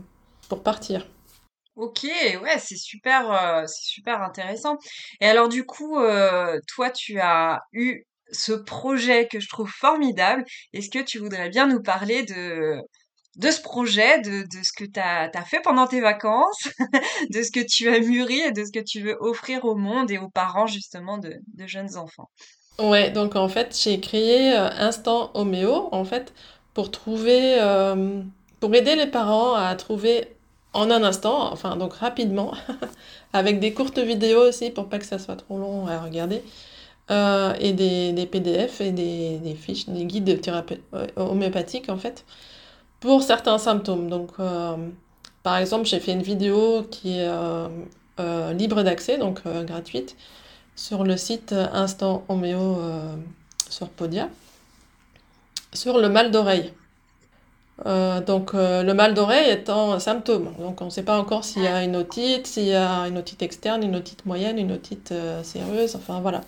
pour 0.47 0.63
partir. 0.63 1.05
Ok, 1.75 2.07
ouais, 2.41 2.57
c'est 2.57 2.75
super, 2.75 3.31
euh, 3.31 3.67
c'est 3.67 3.85
super 3.85 4.23
intéressant. 4.23 4.77
Et 5.21 5.27
alors 5.27 5.47
du 5.47 5.63
coup, 5.63 5.99
euh, 5.99 6.59
toi, 6.73 6.89
tu 6.89 7.19
as 7.19 7.59
eu 7.71 8.03
ce 8.31 8.53
projet 8.53 9.27
que 9.27 9.39
je 9.39 9.47
trouve 9.47 9.69
formidable. 9.69 10.43
Est-ce 10.73 10.89
que 10.89 11.03
tu 11.03 11.19
voudrais 11.19 11.49
bien 11.49 11.67
nous 11.67 11.83
parler 11.83 12.23
de, 12.23 12.81
de 13.35 13.51
ce 13.51 13.61
projet, 13.61 14.21
de, 14.21 14.41
de 14.41 14.63
ce 14.63 14.71
que 14.75 14.85
tu 14.85 14.99
as, 14.99 15.29
fait 15.45 15.61
pendant 15.61 15.87
tes 15.87 16.01
vacances, 16.01 16.69
de 17.29 17.41
ce 17.43 17.51
que 17.51 17.65
tu 17.65 17.87
as 17.87 17.99
mûri 17.99 18.39
et 18.39 18.51
de 18.51 18.65
ce 18.65 18.71
que 18.71 18.83
tu 18.83 19.01
veux 19.01 19.17
offrir 19.21 19.65
au 19.65 19.75
monde 19.75 20.11
et 20.11 20.17
aux 20.17 20.29
parents 20.29 20.67
justement 20.67 21.17
de, 21.17 21.35
de 21.53 21.67
jeunes 21.67 21.95
enfants. 21.97 22.29
Ouais, 22.79 23.11
donc 23.11 23.35
en 23.35 23.49
fait, 23.49 23.77
j'ai 23.83 23.99
créé 23.99 24.53
euh, 24.53 24.69
Instant 24.77 25.31
Homéo, 25.33 25.89
en 25.91 26.05
fait, 26.05 26.33
pour 26.73 26.91
trouver, 26.91 27.59
euh, 27.61 28.21
pour 28.61 28.73
aider 28.73 28.95
les 28.95 29.07
parents 29.07 29.53
à 29.53 29.75
trouver 29.75 30.29
en 30.73 30.89
un 30.89 31.03
instant, 31.03 31.51
enfin 31.51 31.75
donc 31.75 31.93
rapidement, 31.95 32.53
avec 33.33 33.59
des 33.59 33.73
courtes 33.73 33.99
vidéos 33.99 34.47
aussi 34.47 34.69
pour 34.71 34.87
pas 34.87 34.99
que 34.99 35.05
ça 35.05 35.19
soit 35.19 35.35
trop 35.35 35.57
long 35.57 35.87
à 35.87 35.99
regarder, 35.99 36.41
euh, 37.11 37.53
et 37.59 37.73
des, 37.73 38.13
des, 38.13 38.25
PDF 38.25 38.79
et 38.81 38.91
des, 38.91 39.39
des, 39.39 39.55
fiches, 39.55 39.89
des 39.89 40.05
guides 40.05 40.25
de 40.25 40.33
thérapie 40.33 40.79
homéopathique 41.17 41.89
en 41.89 41.97
fait, 41.97 42.23
pour 42.99 43.23
certains 43.23 43.57
symptômes. 43.57 44.09
Donc 44.09 44.31
par 45.43 45.57
exemple, 45.57 45.85
j'ai 45.85 45.99
fait 45.99 46.11
une 46.11 46.21
vidéo 46.21 46.83
qui 46.91 47.19
est 47.19 47.29
libre 48.53 48.83
d'accès, 48.83 49.17
donc 49.17 49.41
gratuite, 49.65 50.15
sur 50.79 51.03
le 51.03 51.17
site 51.17 51.51
Instant 51.51 52.23
Homéo 52.29 52.77
euh, 52.79 53.13
sur 53.69 53.89
Podia, 53.89 54.29
sur 55.73 55.97
le 55.97 56.07
mal 56.07 56.31
d'oreille. 56.31 56.71
Euh, 57.85 58.21
donc 58.21 58.53
euh, 58.53 58.81
le 58.81 58.93
mal 58.93 59.13
d'oreille 59.13 59.49
étant 59.49 59.91
un 59.91 59.99
symptôme. 59.99 60.53
Donc 60.57 60.81
on 60.81 60.85
ne 60.85 60.89
sait 60.89 61.03
pas 61.03 61.19
encore 61.19 61.43
s'il 61.43 61.63
y 61.63 61.67
a 61.67 61.83
une 61.83 61.97
otite, 61.97 62.47
s'il 62.47 62.63
y 62.63 62.73
a 62.73 63.07
une 63.09 63.17
otite 63.17 63.41
externe, 63.41 63.83
une 63.83 63.97
otite 63.97 64.25
moyenne, 64.25 64.57
une 64.57 64.71
otite 64.71 65.13
sérieuse, 65.43 65.97
enfin 65.97 66.21
voilà. 66.21 66.41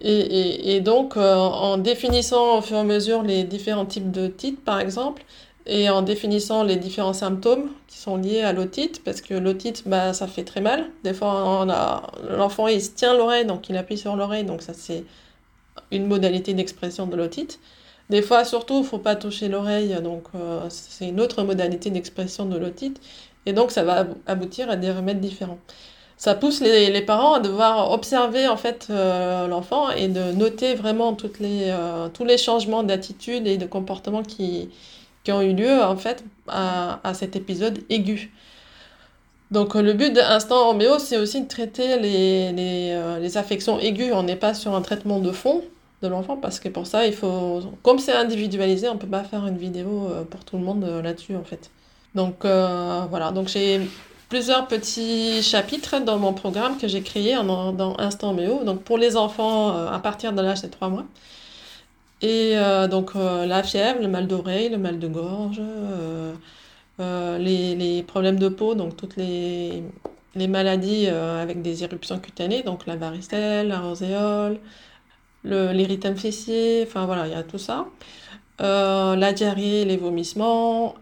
Et, 0.00 0.76
et 0.76 0.80
donc 0.80 1.16
en 1.16 1.78
définissant 1.78 2.58
au 2.58 2.62
fur 2.62 2.76
et 2.76 2.80
à 2.80 2.84
mesure 2.84 3.22
les 3.22 3.44
différents 3.44 3.86
types 3.86 4.10
d'otite 4.10 4.62
par 4.64 4.80
exemple, 4.80 5.24
et 5.66 5.88
en 5.88 6.02
définissant 6.02 6.62
les 6.62 6.76
différents 6.76 7.14
symptômes 7.14 7.70
qui 7.86 7.98
sont 7.98 8.16
liés 8.16 8.42
à 8.42 8.52
l'otite, 8.52 9.02
parce 9.02 9.20
que 9.22 9.34
l'otite, 9.34 9.84
bah, 9.86 10.12
ça 10.12 10.26
fait 10.26 10.44
très 10.44 10.60
mal. 10.60 10.90
Des 11.04 11.14
fois, 11.14 11.66
l'enfant, 12.28 12.68
il 12.68 12.82
se 12.82 12.90
tient 12.90 13.16
l'oreille, 13.16 13.46
donc 13.46 13.68
il 13.70 13.76
appuie 13.76 13.96
sur 13.96 14.14
l'oreille, 14.16 14.44
donc 14.44 14.62
ça, 14.62 14.74
c'est 14.74 15.04
une 15.90 16.06
modalité 16.06 16.52
d'expression 16.54 17.06
de 17.06 17.16
l'otite. 17.16 17.60
Des 18.10 18.20
fois, 18.20 18.44
surtout, 18.44 18.80
il 18.80 18.84
faut 18.84 18.98
pas 18.98 19.16
toucher 19.16 19.48
l'oreille, 19.48 19.96
donc 20.02 20.24
euh, 20.34 20.66
c'est 20.68 21.08
une 21.08 21.20
autre 21.20 21.42
modalité 21.42 21.90
d'expression 21.90 22.44
de 22.44 22.58
l'otite. 22.58 23.00
Et 23.46 23.54
donc, 23.54 23.70
ça 23.70 23.84
va 23.84 24.06
aboutir 24.26 24.68
à 24.70 24.76
des 24.76 24.90
remèdes 24.92 25.20
différents. 25.20 25.58
Ça 26.16 26.34
pousse 26.34 26.60
les, 26.60 27.02
parents 27.02 27.34
à 27.34 27.40
devoir 27.40 27.90
observer 27.90 28.46
en 28.46 28.56
fait 28.56 28.86
euh, 28.88 29.48
l'enfant 29.48 29.90
et 29.90 30.08
de 30.08 30.32
noter 30.32 30.74
vraiment 30.74 31.12
toutes 31.14 31.40
les, 31.40 31.64
euh, 31.64 32.08
tous 32.08 32.24
les 32.24 32.38
changements 32.38 32.84
d'attitude 32.84 33.46
et 33.46 33.56
de 33.56 33.66
comportement 33.66 34.22
qui, 34.22 34.70
qui 35.24 35.32
ont 35.32 35.42
eu 35.42 35.52
lieu 35.52 35.82
en 35.82 35.96
fait 35.96 36.24
à, 36.48 37.00
à 37.02 37.14
cet 37.14 37.34
épisode 37.34 37.80
aigu. 37.90 38.32
Donc 39.50 39.74
le 39.74 39.92
but 39.92 40.12
d'Instant 40.12 40.70
Homéo, 40.70 40.98
c'est 40.98 41.18
aussi 41.18 41.42
de 41.42 41.48
traiter 41.48 41.98
les, 41.98 42.52
les, 42.52 42.90
euh, 42.92 43.18
les 43.18 43.36
affections 43.36 43.78
aiguës. 43.80 44.12
On 44.14 44.22
n'est 44.22 44.36
pas 44.36 44.54
sur 44.54 44.74
un 44.74 44.82
traitement 44.82 45.18
de 45.18 45.32
fond 45.32 45.62
de 46.00 46.08
l'enfant 46.08 46.36
parce 46.36 46.60
que 46.60 46.68
pour 46.68 46.86
ça, 46.86 47.06
il 47.06 47.12
faut, 47.12 47.60
comme 47.82 47.98
c'est 47.98 48.14
individualisé, 48.14 48.88
on 48.88 48.98
peut 48.98 49.06
pas 49.06 49.24
faire 49.24 49.46
une 49.46 49.58
vidéo 49.58 50.08
pour 50.30 50.44
tout 50.44 50.58
le 50.58 50.64
monde 50.64 50.84
là-dessus 51.02 51.34
en 51.36 51.44
fait. 51.44 51.70
Donc 52.14 52.44
voilà, 52.44 53.32
donc 53.32 53.48
j'ai 53.48 53.80
plusieurs 54.34 54.66
petits 54.66 55.44
chapitres 55.44 56.00
dans 56.00 56.18
mon 56.18 56.32
programme 56.32 56.76
que 56.76 56.88
j'ai 56.88 57.02
créé 57.02 57.36
dans 57.36 57.94
Instant 58.00 58.30
Homéo. 58.30 58.64
Donc 58.64 58.82
pour 58.82 58.98
les 58.98 59.16
enfants 59.16 59.86
à 59.86 60.00
partir 60.00 60.32
de 60.32 60.42
l'âge 60.42 60.60
de 60.60 60.66
3 60.66 60.88
mois. 60.88 61.04
Et 62.20 62.54
euh, 62.56 62.88
donc 62.88 63.12
euh, 63.14 63.46
la 63.46 63.62
fièvre, 63.62 64.00
le 64.00 64.08
mal 64.08 64.26
d'oreille, 64.26 64.70
le 64.70 64.78
mal 64.78 64.98
de 64.98 65.06
gorge, 65.06 65.60
euh, 65.60 67.38
les, 67.38 67.76
les, 67.76 68.02
problèmes 68.02 68.40
de 68.40 68.48
peau, 68.48 68.74
donc 68.74 68.96
toutes 68.96 69.14
les, 69.16 69.84
les 70.34 70.48
maladies 70.48 71.06
avec 71.06 71.62
des 71.62 71.84
éruptions 71.84 72.18
cutanées, 72.18 72.64
donc 72.64 72.86
la 72.86 72.96
varicelle, 72.96 73.68
la 73.68 73.78
roséole, 73.78 74.58
l'érythème 75.44 76.16
fessier, 76.16 76.84
enfin 76.88 77.06
voilà, 77.06 77.28
il 77.28 77.32
y 77.32 77.36
a 77.36 77.44
tout 77.44 77.58
ça. 77.58 77.86
la 78.58 79.32
diarrhée, 79.32 79.84
les 79.84 79.96
vomissements, 79.96 80.96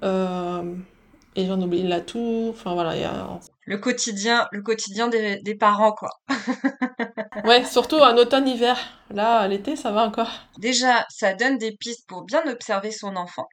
et 1.34 1.46
j'en 1.46 1.60
oublie 1.60 1.82
la 1.82 2.00
toux, 2.00 2.48
enfin 2.50 2.74
voilà, 2.74 2.96
il 2.96 3.02
y 3.02 3.04
a... 3.04 3.40
Le 3.64 3.78
quotidien, 3.78 4.48
le 4.50 4.60
quotidien 4.62 5.08
des, 5.08 5.40
des 5.40 5.54
parents, 5.54 5.92
quoi. 5.92 6.10
ouais, 7.44 7.64
surtout 7.64 7.96
en 7.96 8.16
automne-hiver. 8.16 8.76
Là, 9.10 9.46
l'été, 9.46 9.76
ça 9.76 9.92
va 9.92 10.02
encore. 10.02 10.30
Déjà, 10.58 11.06
ça 11.10 11.32
donne 11.34 11.58
des 11.58 11.72
pistes 11.76 12.06
pour 12.08 12.24
bien 12.24 12.42
observer 12.48 12.90
son 12.90 13.16
enfant. 13.16 13.46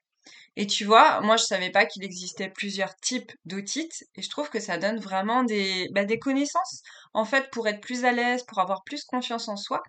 Et 0.56 0.66
tu 0.66 0.84
vois, 0.84 1.20
moi 1.20 1.36
je 1.36 1.44
savais 1.44 1.70
pas 1.70 1.86
qu'il 1.86 2.04
existait 2.04 2.50
plusieurs 2.50 2.94
types 2.96 3.32
d'otites 3.44 4.04
et 4.16 4.22
je 4.22 4.28
trouve 4.28 4.50
que 4.50 4.58
ça 4.58 4.78
donne 4.78 4.98
vraiment 4.98 5.44
des, 5.44 5.88
bah, 5.92 6.04
des 6.04 6.18
connaissances 6.18 6.82
en 7.14 7.24
fait 7.24 7.50
pour 7.50 7.68
être 7.68 7.80
plus 7.80 8.04
à 8.04 8.12
l'aise, 8.12 8.42
pour 8.42 8.58
avoir 8.58 8.82
plus 8.84 9.04
confiance 9.04 9.48
en 9.48 9.56
soi. 9.56 9.80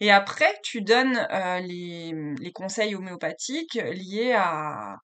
Et 0.00 0.10
après, 0.10 0.52
tu 0.62 0.80
donnes 0.80 1.26
euh, 1.30 1.60
les, 1.60 2.12
les 2.40 2.52
conseils 2.52 2.94
homéopathiques 2.94 3.74
liés 3.74 4.32
à, 4.32 4.96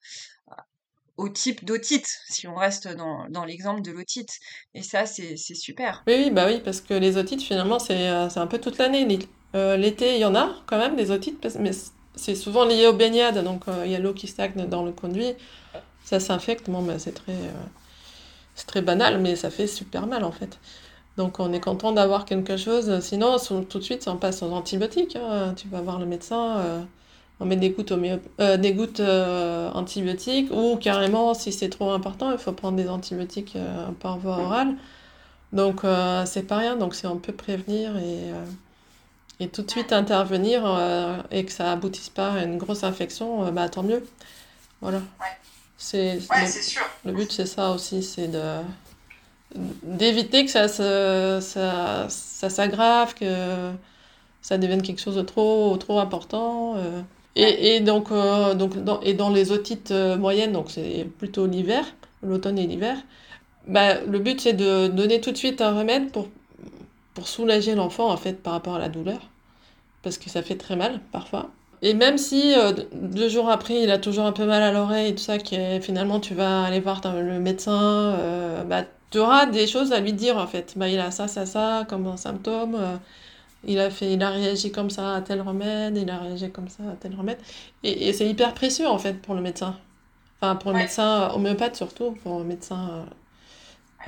au 1.23 1.29
type 1.29 1.65
d'otite, 1.65 2.21
si 2.29 2.49
on 2.49 2.57
reste 2.57 2.89
dans, 2.89 3.29
dans 3.31 3.45
l'exemple 3.45 3.81
de 3.81 3.93
l'otite. 3.93 4.41
Et 4.75 4.83
ça, 4.83 5.07
c'est 5.07 5.37
super. 5.37 6.03
Oui, 6.09 6.15
oui, 6.19 6.31
bah 6.31 6.47
oui, 6.49 6.61
parce 6.65 6.81
que 6.81 6.95
les 6.95 7.17
otites, 7.17 7.43
finalement, 7.43 7.79
c'est 7.79 8.09
euh, 8.09 8.29
un 8.35 8.47
peu 8.49 8.59
toute 8.59 8.79
l'année. 8.79 9.07
Euh, 9.55 9.77
l'été, 9.77 10.17
il 10.17 10.21
y 10.21 10.25
en 10.25 10.35
a 10.35 10.53
quand 10.67 10.79
même 10.79 10.97
des 10.97 11.13
otites, 11.13 11.47
mais 11.61 11.71
c'est 12.17 12.35
souvent 12.35 12.65
lié 12.65 12.89
aux 12.89 12.93
baignades. 12.93 13.43
Donc, 13.45 13.69
euh, 13.69 13.85
il 13.87 13.93
y 13.93 13.95
a 13.95 14.01
l'eau 14.01 14.13
qui 14.13 14.27
stagne 14.27 14.67
dans 14.67 14.83
le 14.83 14.91
conduit. 14.91 15.35
Ça 16.05 16.19
s'infecte. 16.19 16.69
Bon, 16.69 16.83
bah, 16.83 16.99
c'est 16.99 17.13
très, 17.13 17.39
c'est 18.57 18.67
très 18.67 18.83
banal, 18.83 19.21
mais 19.21 19.37
ça 19.37 19.51
fait 19.51 19.69
super 19.69 20.09
mal, 20.09 20.25
en 20.25 20.33
fait. 20.33 20.59
Donc, 21.17 21.39
on 21.39 21.53
est 21.53 21.61
content 21.61 21.93
d'avoir 21.93 22.25
quelque 22.25 22.57
chose. 22.57 22.99
Sinon, 23.01 23.37
tout 23.69 23.79
de 23.79 23.85
suite, 23.85 24.09
on 24.09 24.17
passe 24.17 24.43
aux 24.43 24.51
antibiotiques. 24.51 25.15
Hein. 25.15 25.55
Tu 25.57 25.69
vas 25.69 25.83
voir 25.83 26.01
le 26.01 26.07
médecin 26.07 26.85
on 27.43 27.45
met 27.45 27.57
des 27.57 27.71
gouttes, 27.71 27.93
euh, 28.41 28.57
des 28.57 28.73
gouttes 28.73 29.01
euh, 29.01 29.69
antibiotiques 29.73 30.51
ou 30.53 30.77
carrément, 30.77 31.35
si 31.35 31.51
c'est 31.53 31.69
trop 31.69 31.91
important, 31.91 32.31
il 32.31 32.39
faut 32.39 32.53
prendre 32.53 32.77
des 32.77 32.89
antibiotiques 32.89 33.55
euh, 33.57 33.89
par 33.99 34.19
voie 34.19 34.39
orale. 34.39 34.77
Donc, 35.53 35.83
c'est 36.25 36.45
pas 36.45 36.57
rien. 36.57 36.77
Donc, 36.77 36.95
si 36.95 37.07
on 37.07 37.17
peut 37.19 37.35
prévenir 37.35 37.95
et, 37.99 38.31
et 39.39 39.49
tout 39.49 39.61
de 39.61 39.71
suite 39.71 39.93
intervenir 39.93 40.65
et 41.31 41.45
que 41.45 41.53
ça 41.53 41.73
aboutisse 41.73 42.09
pas 42.09 42.33
à 42.33 42.45
une 42.45 42.57
grosse 42.57 42.85
infection, 42.85 43.53
bah, 43.53 43.69
tant 43.69 43.83
mieux. 43.83 44.03
Voilà. 44.81 45.03
C'est 45.77 46.21
ouais, 46.31 46.47
sûr. 46.47 46.81
Le 47.05 47.13
but, 47.13 47.31
c'est 47.31 47.45
ça 47.45 47.73
aussi, 47.73 48.03
c'est 48.03 48.29
de 48.29 48.61
d'éviter 49.83 50.47
que 50.47 50.51
ça, 50.51 50.69
ça, 50.69 52.09
ça 52.09 52.49
s'aggrave, 52.49 53.13
que 53.13 53.73
ça 54.41 54.57
devienne 54.57 54.81
quelque 54.81 55.03
chose 55.03 55.17
de 55.17 55.23
trop, 55.23 55.77
trop 55.77 56.01
important. 56.01 56.77
Et, 57.35 57.77
et 57.77 57.81
donc, 57.81 58.11
euh, 58.11 58.55
donc 58.55 58.83
dans, 58.85 59.01
et 59.01 59.15
dans 59.15 59.31
les 59.31 59.53
otites 59.53 59.91
euh, 59.91 60.17
moyennes, 60.17 60.53
donc 60.53 60.71
c'est 60.71 61.07
plutôt 61.19 61.47
l'hiver, 61.47 61.85
l'automne 62.23 62.59
et 62.59 62.67
l'hiver, 62.67 62.97
bah, 63.67 64.01
le 64.03 64.19
but 64.19 64.41
c'est 64.41 64.53
de 64.53 64.89
donner 64.89 65.21
tout 65.21 65.33
de 65.33 65.37
suite 65.37 65.61
un 65.63 65.75
remède 65.77 66.11
pour, 66.13 66.29
pour 67.15 67.29
soulager 67.29 67.75
l'enfant 67.75 68.11
en 68.11 68.17
fait 68.17 68.43
par 68.43 68.53
rapport 68.53 68.75
à 68.75 68.79
la 68.79 68.89
douleur, 68.91 69.21
parce 70.03 70.19
que 70.19 70.29
ça 70.29 70.43
fait 70.43 70.57
très 70.57 70.77
mal 70.77 71.01
parfois. 71.11 71.51
Et 71.81 71.95
même 71.95 72.19
si 72.19 72.55
euh, 72.55 72.73
deux 72.93 73.29
jours 73.29 73.49
après 73.49 73.83
il 73.83 73.91
a 73.91 73.99
toujours 73.99 74.27
un 74.27 74.33
peu 74.33 74.45
mal 74.45 74.63
à 74.63 74.73
l'oreille 74.73 75.11
et 75.11 75.15
tout 75.15 75.23
ça, 75.23 75.39
que 75.39 75.81
finalement 75.81 76.21
tu 76.21 76.35
vas 76.35 76.65
aller 76.65 76.81
voir 76.81 77.01
le 77.15 77.41
médecin, 77.41 78.17
bah, 78.69 78.85
tu 79.11 79.19
auras 79.19 79.47
des 79.47 79.67
choses 79.67 79.93
à 79.93 80.01
lui 80.01 80.13
dire 80.13 80.37
en 80.37 80.47
fait. 80.47 80.75
Bah, 80.77 80.89
il 80.89 81.01
a 81.01 81.11
ça, 81.11 81.29
ça, 81.29 81.47
ça 81.47 81.87
comme 81.89 82.07
un 82.07 82.17
symptôme 82.17 82.77
il 83.65 83.79
a 83.79 83.91
fait, 83.91 84.13
il 84.13 84.23
a 84.23 84.31
réagi 84.31 84.73
comme 84.73 84.91
ça 84.91 85.15
à 85.17 85.21
tel 85.23 85.41
remède, 85.41 85.97
il 85.97 86.11
a 86.11 86.19
réagi 86.19 86.51
comme 86.51 86.69
ça 86.69 86.83
à 86.93 86.97
tel 86.97 87.15
remède. 87.15 87.39
Et, 87.83 88.09
et 88.09 88.13
c'est 88.13 88.29
hyper 88.29 88.55
précieux 88.55 88.89
en 88.89 88.99
fait 88.99 89.21
pour 89.21 89.35
le 89.35 89.41
médecin. 89.41 89.77
Enfin, 90.41 90.57
pour 90.57 90.73
le 90.73 90.79
médecin 90.79 91.31
homéopathe 91.35 91.77
surtout, 91.77 92.13
pour 92.23 92.41
le 92.41 92.45
médecin 92.45 92.91
euh, 92.91 93.05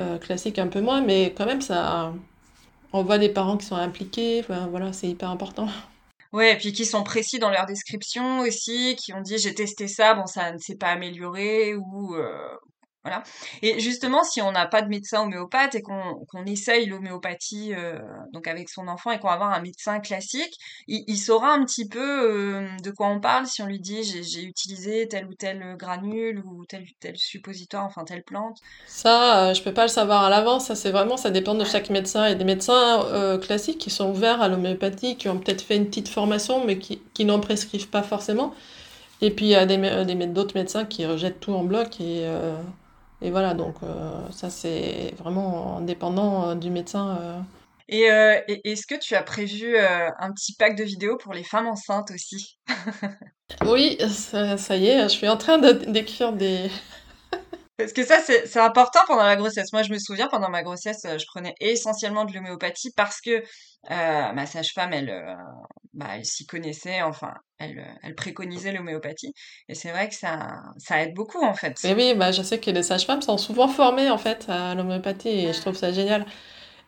euh, 0.00 0.18
classique 0.18 0.58
un 0.58 0.66
peu 0.66 0.80
moins, 0.80 1.00
mais 1.00 1.32
quand 1.36 1.46
même, 1.46 1.60
ça, 1.60 2.12
on 2.92 3.04
voit 3.04 3.18
les 3.18 3.28
parents 3.28 3.56
qui 3.56 3.66
sont 3.66 3.76
impliqués, 3.76 4.40
enfin, 4.40 4.66
voilà, 4.66 4.92
c'est 4.92 5.08
hyper 5.08 5.30
important. 5.30 5.68
Ouais, 6.32 6.52
et 6.52 6.56
puis 6.56 6.72
qui 6.72 6.84
sont 6.84 7.04
précis 7.04 7.38
dans 7.38 7.50
leur 7.50 7.66
description 7.66 8.40
aussi, 8.40 8.96
qui 8.96 9.12
ont 9.12 9.20
dit 9.20 9.38
j'ai 9.38 9.54
testé 9.54 9.86
ça, 9.86 10.14
bon 10.14 10.26
ça 10.26 10.50
ne 10.50 10.58
s'est 10.58 10.74
pas 10.74 10.88
amélioré, 10.88 11.76
ou, 11.76 12.16
euh, 12.16 12.56
Voilà. 13.04 13.22
Et 13.62 13.80
justement, 13.80 14.24
si 14.24 14.40
on 14.40 14.50
n'a 14.50 14.66
pas 14.66 14.80
de 14.80 14.88
médecin 14.88 15.22
homéopathe 15.22 15.74
et 15.74 15.82
qu'on 15.82 16.46
essaye 16.46 16.86
l'homéopathie 16.86 17.74
euh, 17.74 17.98
donc 18.32 18.48
avec 18.48 18.70
son 18.70 18.88
enfant 18.88 19.10
et 19.10 19.18
qu'on 19.18 19.28
va 19.28 19.34
avoir 19.34 19.52
un 19.52 19.60
médecin 19.60 20.00
classique, 20.00 20.54
il, 20.88 21.04
il 21.06 21.18
saura 21.18 21.52
un 21.52 21.64
petit 21.64 21.86
peu 21.86 22.00
euh, 22.00 22.66
de 22.82 22.90
quoi 22.90 23.08
on 23.08 23.20
parle 23.20 23.46
si 23.46 23.62
on 23.62 23.66
lui 23.66 23.78
dit 23.78 24.02
j'ai 24.02 24.42
utilisé 24.42 25.06
tel 25.08 25.26
ou 25.26 25.34
tel 25.34 25.76
granule 25.76 26.42
ou 26.46 26.64
tel 26.66 26.82
ou 26.82 26.92
tel 27.00 27.16
suppositoire, 27.16 27.84
enfin 27.84 28.04
telle 28.04 28.22
plante. 28.22 28.58
Ça, 28.86 29.48
euh, 29.48 29.54
je 29.54 29.62
peux 29.62 29.74
pas 29.74 29.82
le 29.82 29.88
savoir 29.88 30.24
à 30.24 30.30
l'avance. 30.30 30.66
Ça, 30.66 30.74
c'est 30.74 30.90
vraiment, 30.90 31.16
ça 31.16 31.30
dépend 31.30 31.54
de 31.54 31.64
chaque 31.64 31.90
médecin. 31.90 32.26
Il 32.26 32.30
y 32.30 32.32
a 32.32 32.36
des 32.36 32.44
médecins 32.44 33.04
euh, 33.06 33.38
classiques 33.38 33.78
qui 33.78 33.90
sont 33.90 34.10
ouverts 34.10 34.40
à 34.40 34.48
l'homéopathie, 34.48 35.16
qui 35.16 35.28
ont 35.28 35.38
peut-être 35.38 35.62
fait 35.62 35.76
une 35.76 35.86
petite 35.86 36.08
formation, 36.08 36.64
mais 36.64 36.78
qui, 36.78 37.00
qui 37.12 37.24
n'en 37.24 37.40
prescrivent 37.40 37.88
pas 37.88 38.02
forcément. 38.02 38.54
Et 39.20 39.30
puis 39.30 39.46
il 39.46 39.50
y 39.50 39.54
a 39.54 39.66
d'autres 39.66 40.54
médecins 40.54 40.84
qui 40.84 41.06
rejettent 41.06 41.40
tout 41.40 41.52
en 41.52 41.64
bloc 41.64 42.00
et 42.00 42.26
Et 43.24 43.30
voilà, 43.32 43.54
donc 43.54 43.74
euh, 43.82 44.30
ça 44.30 44.50
c'est 44.50 45.14
vraiment 45.18 45.78
indépendant 45.78 46.50
euh, 46.50 46.54
du 46.54 46.70
médecin. 46.70 47.18
euh. 47.20 47.40
Et, 47.88 48.10
euh, 48.10 48.40
et- 48.48 48.72
est-ce 48.72 48.86
que 48.86 48.94
tu 48.94 49.14
as 49.14 49.22
prévu 49.22 49.76
euh, 49.76 50.08
un 50.18 50.32
petit 50.32 50.54
pack 50.56 50.76
de 50.76 50.84
vidéos 50.84 51.16
pour 51.18 51.34
les 51.34 51.44
femmes 51.44 51.66
enceintes 51.66 52.10
aussi? 52.10 52.58
Oui, 53.66 53.98
ça, 54.08 54.56
ça 54.56 54.76
y 54.76 54.86
est, 54.86 55.02
je 55.04 55.08
suis 55.08 55.28
en 55.28 55.36
train 55.36 55.58
de 55.58 55.72
d'écrire 55.90 56.32
des... 56.32 56.70
Parce 57.76 57.92
que 57.92 58.04
ça, 58.04 58.20
c'est 58.20 58.56
important 58.60 59.00
pendant 59.08 59.24
la 59.24 59.34
grossesse. 59.36 59.72
Moi, 59.72 59.82
je 59.82 59.92
me 59.92 59.98
souviens, 59.98 60.28
pendant 60.28 60.48
ma 60.48 60.62
grossesse, 60.62 61.04
euh, 61.06 61.18
je 61.18 61.26
prenais 61.26 61.54
essentiellement 61.60 62.24
de 62.24 62.32
l'homéopathie 62.32 62.92
parce 62.96 63.20
que 63.20 63.30
euh, 63.32 63.42
ma 64.32 64.46
sage-femme, 64.46 64.92
elle, 64.92 65.10
euh, 65.10 65.34
bah, 65.92 66.10
elle 66.16 66.24
s'y 66.24 66.46
connaissait, 66.46 67.02
enfin, 67.02 67.34
elle, 67.58 67.98
elle 68.02 68.14
préconisait 68.14 68.72
l'homéopathie. 68.72 69.32
Et 69.68 69.74
c'est 69.74 69.90
vrai 69.90 70.08
que 70.08 70.14
ça, 70.14 70.60
ça 70.78 71.02
aide 71.02 71.14
beaucoup, 71.14 71.42
en 71.44 71.54
fait. 71.54 71.76
Et 71.84 71.94
oui, 71.94 72.14
bah, 72.14 72.32
je 72.32 72.42
sais 72.42 72.58
que 72.60 72.70
les 72.70 72.82
sages-femmes 72.82 73.20
sont 73.22 73.36
souvent 73.36 73.68
formées 73.68 74.08
en 74.10 74.16
fait 74.18 74.46
à 74.48 74.74
l'homéopathie 74.74 75.28
et 75.28 75.52
je 75.52 75.60
trouve 75.60 75.74
ça 75.76 75.92
génial. 75.92 76.24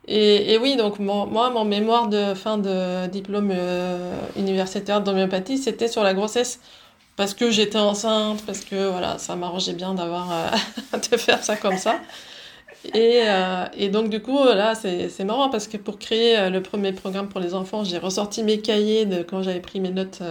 Et, 0.09 0.53
et 0.55 0.59
oui, 0.59 0.77
donc 0.77 0.99
mon- 1.01 1.27
moi, 1.27 1.51
mon 1.51 1.65
mémoire 1.65 2.09
de 2.09 2.35
fin 2.35 2.59
de 2.59 3.07
diplôme 3.09 3.51
euh, 3.53 4.13
universitaire 4.37 5.03
d'homéopathie, 5.03 5.59
c'était 5.59 5.89
sur 5.89 6.03
la 6.05 6.15
grossesse. 6.15 6.61
Parce 7.17 7.33
que 7.35 7.51
j'étais 7.51 7.79
enceinte, 7.79 8.45
parce 8.45 8.61
que 8.61 8.91
voilà, 8.91 9.19
ça 9.19 9.37
m'arrangeait 9.37 9.73
bien 9.73 9.95
d'avoir 9.95 10.31
euh, 10.33 10.99
de 11.13 11.17
faire 11.17 11.43
ça 11.43 11.57
comme 11.57 11.79
ça. 11.79 12.03
Et, 12.95 13.23
euh, 13.27 13.67
et 13.75 13.89
donc 13.91 14.11
du 14.11 14.23
coup, 14.23 14.45
là, 14.45 14.75
c'est 14.77 15.25
marrant 15.25 15.51
parce 15.51 15.69
que 15.69 15.77
pour 15.79 15.99
créer 15.99 16.39
euh, 16.39 16.51
le 16.51 16.63
premier 16.63 16.93
programme 16.93 17.29
pour 17.29 17.41
les 17.41 17.55
enfants, 17.55 17.85
j'ai 17.85 17.99
ressorti 17.99 18.43
mes 18.45 18.61
cahiers 18.61 19.07
de 19.07 19.23
quand 19.23 19.43
j'avais 19.43 19.61
pris 19.61 19.81
mes 19.81 19.91
notes 19.91 20.23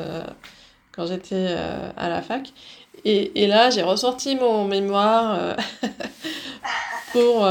quand 0.91 1.05
j'étais 1.07 1.55
à 1.97 2.09
la 2.09 2.21
fac. 2.21 2.53
Et, 3.05 3.43
et 3.43 3.47
là, 3.47 3.69
j'ai 3.69 3.83
ressorti 3.83 4.35
mon 4.35 4.65
mémoire 4.65 5.55
pour, 7.11 7.47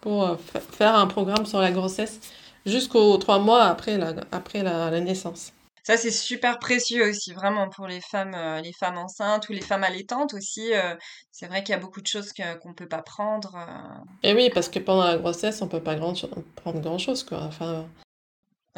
pour 0.00 0.38
fa- 0.40 0.60
faire 0.60 0.94
un 0.96 1.06
programme 1.06 1.46
sur 1.46 1.60
la 1.60 1.70
grossesse 1.72 2.20
jusqu'aux 2.66 3.16
trois 3.18 3.38
mois 3.38 3.64
après 3.64 3.98
la, 3.98 4.14
après 4.32 4.62
la 4.62 5.00
naissance. 5.00 5.52
Ça, 5.84 5.96
c'est 5.96 6.10
super 6.10 6.58
précieux 6.58 7.08
aussi, 7.08 7.32
vraiment, 7.32 7.68
pour 7.68 7.86
les 7.86 8.00
femmes, 8.00 8.34
euh, 8.34 8.60
les 8.60 8.72
femmes 8.72 8.98
enceintes 8.98 9.48
ou 9.48 9.52
les 9.52 9.60
femmes 9.60 9.84
allaitantes 9.84 10.34
aussi. 10.34 10.72
euh, 10.74 10.94
c'est 11.30 11.46
vrai 11.46 11.62
qu'il 11.62 11.72
y 11.72 11.76
a 11.76 11.80
beaucoup 11.80 12.00
de 12.02 12.06
choses 12.06 12.32
qu'on 12.62 12.74
peut 12.74 12.88
pas 12.88 13.02
prendre. 13.02 13.54
euh. 13.56 14.04
Et 14.22 14.34
oui, 14.34 14.50
parce 14.52 14.68
que 14.68 14.78
pendant 14.78 15.04
la 15.04 15.16
grossesse, 15.18 15.62
on 15.62 15.68
peut 15.68 15.82
pas 15.82 15.94
grand 15.96 16.14
prendre 16.56 16.80
grand-chose, 16.80 17.24
quoi. 17.24 17.42
Enfin, 17.42 17.86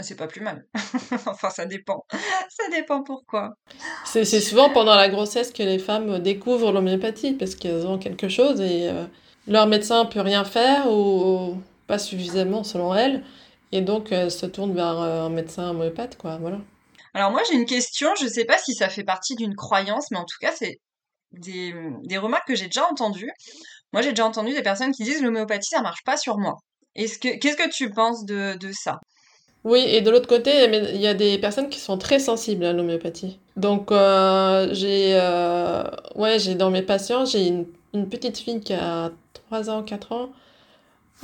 C'est 0.00 0.16
pas 0.16 0.26
plus 0.26 0.40
mal. 0.40 0.64
Enfin, 1.26 1.50
ça 1.50 1.66
dépend. 1.66 2.04
Ça 2.50 2.68
dépend 2.70 3.02
pourquoi. 3.02 3.54
c'est 4.04 4.24
souvent 4.40 4.70
pendant 4.70 4.94
la 4.94 5.08
grossesse 5.08 5.52
que 5.52 5.62
les 5.62 5.78
femmes 5.78 6.18
découvrent 6.20 6.70
l'homéopathie 6.72 7.32
parce 7.32 7.54
qu'elles 7.54 7.86
ont 7.86 7.98
quelque 7.98 8.28
chose 8.28 8.60
et 8.60 8.90
leur 9.46 9.66
médecin 9.66 10.04
peut 10.06 10.20
rien 10.20 10.44
faire 10.44 10.86
ou 10.90 11.56
pas 11.86 11.98
suffisamment 11.98 12.62
selon 12.64 12.94
elles. 12.94 13.24
Et 13.72 13.80
donc, 13.80 14.12
elles 14.12 14.30
se 14.30 14.44
tournent 14.46 14.74
vers 14.74 14.98
un 14.98 15.30
médecin 15.30 15.70
homéopathe, 15.70 16.18
quoi. 16.18 16.36
Voilà. 16.36 16.58
Alors 17.14 17.30
moi, 17.30 17.42
j'ai 17.48 17.54
une 17.54 17.66
question. 17.66 18.10
Je 18.20 18.26
sais 18.26 18.44
pas 18.44 18.58
si 18.58 18.74
ça 18.74 18.88
fait 18.88 19.04
partie 19.04 19.34
d'une 19.34 19.54
croyance, 19.54 20.10
mais 20.10 20.18
en 20.18 20.24
tout 20.24 20.38
cas, 20.40 20.52
c'est 20.52 20.80
des, 21.32 22.18
remarques 22.18 22.48
que 22.48 22.54
j'ai 22.54 22.66
déjà 22.66 22.86
entendues. 22.90 23.30
Moi, 23.92 24.02
j'ai 24.02 24.10
déjà 24.10 24.26
entendu 24.26 24.52
des 24.52 24.62
personnes 24.62 24.92
qui 24.92 25.04
disent 25.04 25.22
l'homéopathie, 25.22 25.70
ça 25.70 25.82
marche 25.82 26.02
pas 26.04 26.16
sur 26.16 26.38
moi. 26.38 26.56
Est-ce 26.94 27.18
que, 27.18 27.38
qu'est-ce 27.38 27.56
que 27.56 27.70
tu 27.70 27.90
penses 27.90 28.24
de, 28.24 28.56
ça? 28.72 29.00
Oui, 29.64 29.80
et 29.86 30.00
de 30.00 30.10
l'autre 30.10 30.28
côté, 30.28 30.64
il 30.64 31.00
y 31.00 31.06
a 31.06 31.14
des 31.14 31.38
personnes 31.38 31.68
qui 31.68 31.78
sont 31.78 31.96
très 31.96 32.18
sensibles 32.18 32.64
à 32.64 32.72
l'homéopathie. 32.72 33.38
Donc, 33.56 33.92
euh, 33.92 34.68
j'ai 34.72 35.14
euh, 35.14 35.84
j'ai 36.38 36.54
dans 36.54 36.70
mes 36.70 36.82
patients, 36.82 37.24
j'ai 37.24 37.46
une, 37.46 37.66
une 37.94 38.08
petite 38.08 38.38
fille 38.38 38.60
qui 38.60 38.72
a 38.72 39.12
3 39.48 39.70
ans, 39.70 39.82
4 39.82 40.12
ans. 40.12 40.32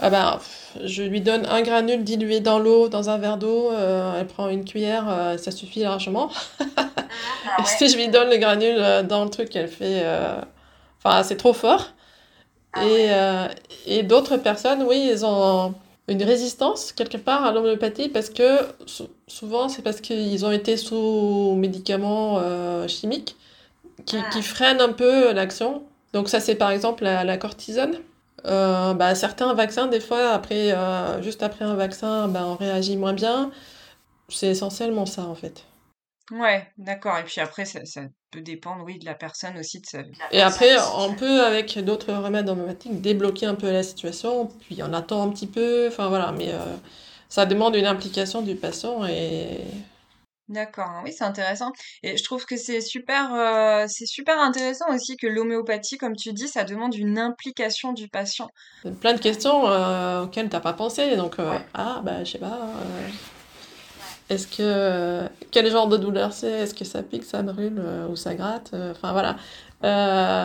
Ah 0.00 0.10
ben, 0.10 0.38
pff, 0.38 0.76
je 0.84 1.02
lui 1.02 1.20
donne 1.20 1.44
un 1.46 1.60
granule 1.62 2.04
dilué 2.04 2.38
dans 2.40 2.60
l'eau, 2.60 2.88
dans 2.88 3.10
un 3.10 3.18
verre 3.18 3.36
d'eau, 3.36 3.70
euh, 3.72 4.20
elle 4.20 4.26
prend 4.28 4.48
une 4.48 4.64
cuillère, 4.64 5.08
euh, 5.08 5.36
ça 5.38 5.50
suffit 5.50 5.80
largement. 5.80 6.30
Et 7.58 7.64
si 7.64 7.88
je 7.88 7.96
lui 7.96 8.08
donne 8.08 8.30
le 8.30 8.36
granule 8.38 8.76
euh, 8.78 9.02
dans 9.02 9.24
le 9.24 9.30
truc, 9.30 9.54
elle 9.56 9.68
fait... 9.68 10.04
Enfin, 11.02 11.22
c'est 11.22 11.36
trop 11.36 11.52
fort. 11.52 11.88
Et, 12.76 13.08
euh, 13.10 13.48
et 13.86 14.02
d'autres 14.04 14.36
personnes, 14.38 14.82
oui, 14.84 15.08
ils 15.12 15.24
ont 15.26 15.74
une 16.08 16.22
résistance 16.22 16.92
quelque 16.92 17.18
part 17.18 17.44
à 17.44 17.52
l'homéopathie 17.52 18.08
parce 18.08 18.30
que 18.30 18.60
sou- 18.86 19.08
souvent 19.28 19.68
c'est 19.68 19.82
parce 19.82 20.00
qu'ils 20.00 20.44
ont 20.46 20.50
été 20.52 20.76
sous 20.76 21.54
médicaments 21.56 22.40
chimiques 22.88 23.36
qui, 24.06 24.28
qui 24.28 24.42
freinent 24.42 24.80
un 24.80 24.92
peu 24.92 25.32
l'action. 25.32 25.82
Donc 26.14 26.28
ça 26.28 26.40
c'est 26.40 26.56
par 26.56 26.70
exemple 26.72 27.04
la, 27.04 27.24
la 27.24 27.38
cortisone. 27.38 27.98
Euh, 28.44 28.94
bah, 28.94 29.14
certains 29.14 29.52
vaccins, 29.54 29.86
des 29.88 30.00
fois, 30.00 30.30
après, 30.30 30.72
euh, 30.72 31.22
juste 31.22 31.42
après 31.42 31.64
un 31.64 31.74
vaccin, 31.74 32.28
bah, 32.28 32.44
on 32.46 32.54
réagit 32.56 32.96
moins 32.96 33.12
bien. 33.12 33.50
C'est 34.28 34.48
essentiellement 34.48 35.06
ça 35.06 35.22
en 35.24 35.34
fait. 35.34 35.64
Ouais, 36.30 36.68
d'accord. 36.76 37.16
Et 37.18 37.24
puis 37.24 37.40
après, 37.40 37.64
ça, 37.64 37.84
ça 37.86 38.02
peut 38.30 38.42
dépendre, 38.42 38.84
oui, 38.84 38.98
de 38.98 39.06
la 39.06 39.14
personne 39.14 39.56
aussi, 39.58 39.80
de 39.80 39.86
sa... 39.86 40.00
Et 40.30 40.42
après, 40.42 40.76
on 40.96 41.14
peut, 41.14 41.42
avec 41.42 41.78
d'autres 41.78 42.12
remèdes 42.12 42.48
homéopathiques, 42.48 43.00
débloquer 43.00 43.46
un 43.46 43.54
peu 43.54 43.70
la 43.70 43.82
situation, 43.82 44.46
puis 44.60 44.82
on 44.82 44.92
attend 44.92 45.22
un 45.22 45.30
petit 45.30 45.46
peu, 45.46 45.88
enfin 45.88 46.08
voilà, 46.08 46.32
mais 46.32 46.52
euh, 46.52 46.58
ça 47.30 47.46
demande 47.46 47.76
une 47.76 47.86
implication 47.86 48.42
du 48.42 48.54
patient 48.56 49.06
et 49.06 49.60
D'accord, 50.48 51.02
oui, 51.04 51.12
c'est 51.12 51.24
intéressant. 51.24 51.72
Et 52.02 52.16
je 52.16 52.24
trouve 52.24 52.46
que 52.46 52.56
c'est 52.56 52.80
super, 52.80 53.34
euh, 53.34 53.84
c'est 53.86 54.06
super 54.06 54.40
intéressant 54.40 54.86
aussi 54.94 55.18
que 55.18 55.26
l'homéopathie, 55.26 55.98
comme 55.98 56.16
tu 56.16 56.32
dis, 56.32 56.48
ça 56.48 56.64
demande 56.64 56.94
une 56.94 57.18
implication 57.18 57.92
du 57.92 58.08
patient. 58.08 58.48
plein 59.00 59.12
de 59.12 59.20
questions 59.20 59.68
euh, 59.68 60.24
auxquelles 60.24 60.48
t'as 60.48 60.60
pas 60.60 60.72
pensé. 60.72 61.16
Donc, 61.16 61.38
euh, 61.38 61.58
ah, 61.74 62.00
bah, 62.02 62.24
je 62.24 62.32
sais 62.32 62.38
pas, 62.38 62.60
euh, 62.62 63.08
est-ce 64.30 64.46
que, 64.46 65.28
quel 65.50 65.70
genre 65.70 65.86
de 65.86 65.98
douleur 65.98 66.32
c'est? 66.32 66.50
Est-ce 66.50 66.74
que 66.74 66.84
ça 66.86 67.02
pique, 67.02 67.24
ça 67.24 67.42
brûle 67.42 67.82
ou 68.10 68.16
ça 68.16 68.34
gratte? 68.34 68.74
Enfin 68.74 69.12
voilà, 69.12 69.36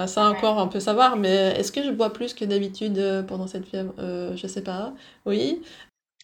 ça 0.07 0.29
encore 0.29 0.57
on 0.57 0.67
peut 0.67 0.79
savoir, 0.81 1.15
mais 1.15 1.53
est-ce 1.57 1.71
que 1.71 1.83
je 1.83 1.91
bois 1.91 2.11
plus 2.11 2.33
que 2.33 2.43
d'habitude 2.45 3.25
pendant 3.27 3.47
cette 3.47 3.65
fièvre? 3.65 3.93
Je 3.97 4.47
sais 4.47 4.63
pas. 4.63 4.93
Oui. 5.25 5.61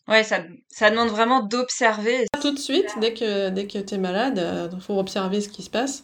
Ouais, 0.09 0.23
ça, 0.23 0.39
ça 0.69 0.89
demande 0.89 1.09
vraiment 1.09 1.41
d'observer. 1.41 2.25
Tout 2.41 2.51
de 2.51 2.59
suite, 2.59 2.89
dès 2.99 3.13
que, 3.13 3.49
dès 3.49 3.67
que 3.67 3.77
tu 3.77 3.95
es 3.95 3.97
malade, 3.97 4.69
il 4.73 4.81
faut 4.81 4.97
observer 4.97 5.39
ce 5.39 5.49
qui 5.49 5.61
se 5.61 5.69
passe 5.69 6.03